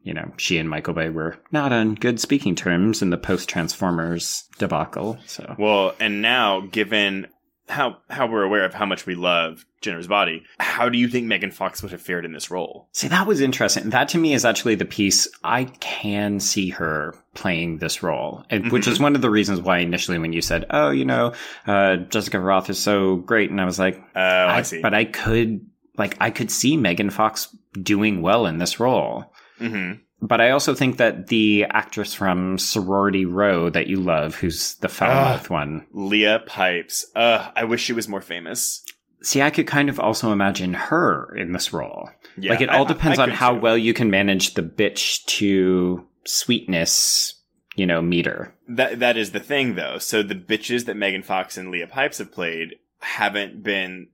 [0.03, 3.49] You know, she and Michael Bay were not on good speaking terms in the post
[3.49, 5.17] Transformers debacle.
[5.25, 7.27] So, Well, and now, given
[7.69, 11.27] how how we're aware of how much we love Jennifer's body, how do you think
[11.27, 12.87] Megan Fox would have fared in this role?
[12.93, 13.89] See, that was interesting.
[13.89, 18.71] That to me is actually the piece I can see her playing this role, and,
[18.71, 21.33] which is one of the reasons why initially when you said, "Oh, you know,
[21.67, 24.81] uh, Jessica Rothe is so great," and I was like, Oh, I, see.
[24.81, 25.65] but I could,
[25.97, 29.31] like, I could see Megan Fox doing well in this role.
[29.59, 34.73] hmm But I also think that the actress from Sorority Row that you love, who's
[34.75, 35.43] the foul Ah.
[35.47, 37.05] one, Leah Pipes.
[37.15, 38.83] Uh, I wish she was more famous.
[39.21, 42.09] see, I could kind of also imagine her in this role.
[42.37, 43.59] Yeah, like it all I- depends I on how too.
[43.61, 47.33] well you can manage the bitch to sweetness,
[47.75, 48.53] you know, meter.
[48.67, 49.97] That that is the thing, though.
[49.97, 54.07] So the bitches that Megan Fox and Leah Pipes have played haven't been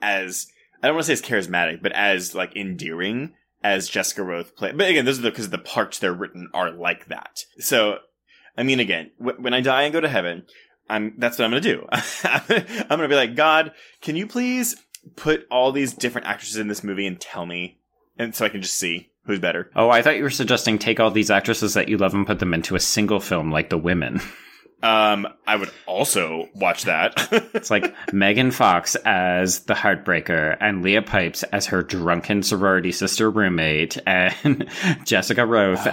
[0.00, 0.46] as
[0.82, 3.32] I don't want to say as charismatic, but as like endearing
[3.62, 4.76] as Jessica Rothe played.
[4.76, 7.44] But again, those are because the parts they're written are like that.
[7.58, 7.98] So,
[8.56, 10.44] I mean, again, w- when I die and go to heaven,
[10.88, 11.86] I'm that's what I'm gonna do.
[12.24, 14.76] I'm gonna be like, God, can you please
[15.16, 17.78] put all these different actresses in this movie and tell me,
[18.18, 19.70] and so I can just see who's better.
[19.76, 22.38] Oh, I thought you were suggesting take all these actresses that you love and put
[22.38, 24.20] them into a single film like The Women.
[24.82, 27.28] Um, I would also watch that.
[27.54, 33.30] It's like Megan Fox as the heartbreaker and Leah Pipes as her drunken sorority sister
[33.30, 34.68] roommate and
[35.04, 35.86] Jessica Rothe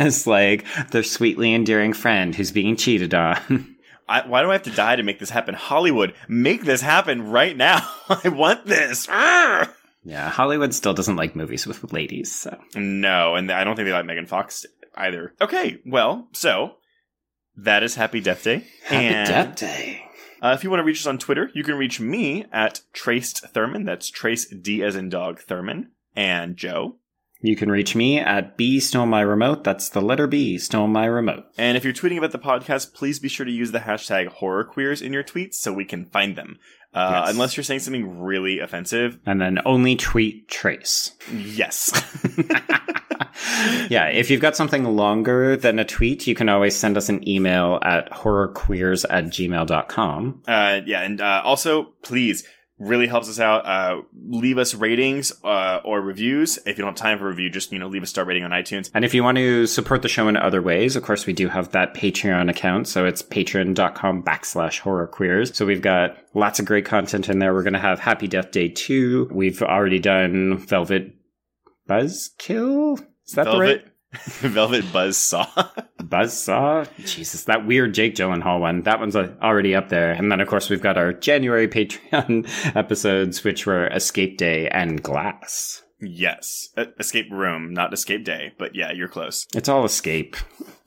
[0.00, 3.74] as like their sweetly endearing friend who's being cheated on.
[4.08, 5.54] I, why do I have to die to make this happen?
[5.54, 7.88] Hollywood, make this happen right now.
[8.08, 9.06] I want this.
[9.06, 9.70] Arrgh!
[10.04, 13.92] yeah, Hollywood still doesn't like movies with ladies, so No, and I don't think they
[13.92, 15.32] like Megan Fox either.
[15.40, 16.76] Okay, well, so
[17.56, 18.64] that is Happy Death Day.
[18.84, 20.04] Happy and, Death Day.
[20.42, 23.46] Uh, if you want to reach us on Twitter, you can reach me at Traced
[23.48, 23.84] Thurman.
[23.84, 25.90] That's Trace D as in dog Thurman.
[26.14, 26.96] And Joe.
[27.40, 29.64] You can reach me at B Stole My Remote.
[29.64, 31.44] That's the letter B, Stole My Remote.
[31.58, 35.02] And if you're tweeting about the podcast, please be sure to use the hashtag horrorqueers
[35.02, 36.58] in your tweets so we can find them.
[36.94, 37.34] Uh, Yes.
[37.34, 39.18] Unless you're saying something really offensive.
[39.26, 41.10] And then only tweet Trace.
[41.30, 41.92] Yes.
[43.88, 47.26] yeah, if you've got something longer than a tweet, you can always send us an
[47.28, 50.42] email at horrorqueers at gmail.com.
[50.46, 52.44] Uh, yeah, and uh, also, please,
[52.78, 53.66] really helps us out.
[53.66, 56.58] Uh, leave us ratings uh, or reviews.
[56.58, 58.44] If you don't have time for a review, just you know leave a star rating
[58.44, 58.90] on iTunes.
[58.94, 61.48] And if you want to support the show in other ways, of course, we do
[61.48, 62.88] have that Patreon account.
[62.88, 65.56] So it's patreon.com backslash horror queers.
[65.56, 67.54] So we've got lots of great content in there.
[67.54, 69.30] We're going to have Happy Death Day 2.
[69.32, 71.12] We've already done Velvet
[71.88, 72.98] Buzzkill.
[73.26, 73.84] Is that the right?
[74.12, 75.44] Velvet, Velvet Buzz Saw.
[75.98, 76.88] Buzzsaw?
[77.04, 78.82] Jesus, that weird Jake Gyllenhaal one.
[78.82, 80.12] That one's uh, already up there.
[80.12, 85.02] And then, of course, we've got our January Patreon episodes, which were Escape Day and
[85.02, 85.82] Glass.
[86.00, 86.68] yes,
[87.00, 89.46] Escape Room, not Escape Day, but yeah, you're close.
[89.54, 90.36] It's all escape.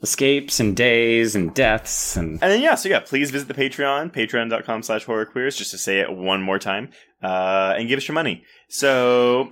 [0.00, 4.12] Escapes and days and deaths and And then yeah, so yeah, please visit the Patreon,
[4.12, 6.90] patreon.com slash horror queers, just to say it one more time,
[7.22, 8.44] uh, and give us your money.
[8.68, 9.48] So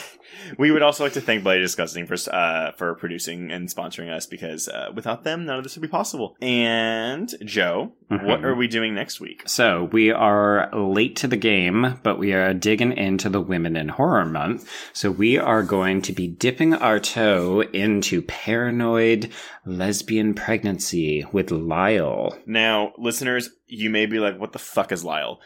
[0.58, 4.26] we would also like to thank Bloody Disgusting for uh, for producing and sponsoring us
[4.26, 6.34] because uh, without them, none of this would be possible.
[6.40, 8.44] And Joe, what Mhm.
[8.44, 9.42] are we doing next week?
[9.46, 13.90] So we are late to the game, but we are digging into the Women in
[13.90, 14.68] Horror Month.
[14.92, 19.30] So we are going to be dipping our toe into paranoid
[19.66, 22.36] lesbian pregnancy with Lyle.
[22.46, 25.40] Now, listeners, you may be like, what the fuck is Lyle?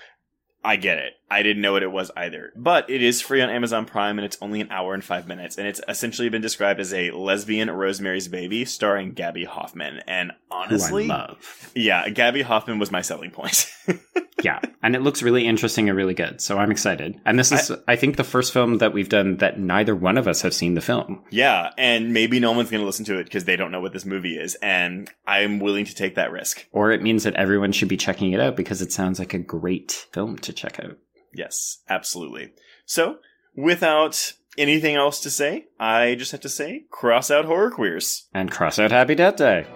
[0.64, 1.12] I get it.
[1.30, 2.52] I didn't know what it was either.
[2.56, 5.58] But it is free on Amazon Prime and it's only an hour and five minutes.
[5.58, 10.00] And it's essentially been described as a lesbian Rosemary's Baby starring Gaby Hoffmann.
[10.06, 11.34] And honestly, I
[11.74, 13.70] yeah, Gaby Hoffmann was my selling point.
[14.42, 16.40] Yeah, and it looks really interesting and really good.
[16.40, 17.20] So I'm excited.
[17.24, 20.28] And this is, I, think, the first film that we've done that neither one of
[20.28, 21.24] us have seen the film.
[21.30, 23.92] yeah, and maybe no one's going to listen to it because they don't know what
[23.92, 24.54] this movie is.
[24.56, 26.66] And I'm willing to take that risk.
[26.70, 29.38] Or it means that everyone should be checking it out because it sounds like a
[29.38, 30.96] great film to check out.
[31.32, 32.52] Yes, absolutely.
[32.86, 33.18] So,
[33.54, 38.26] without anything else to say, I just have to say, cross out horror queers.
[38.34, 39.66] And cross out Happy Death Day.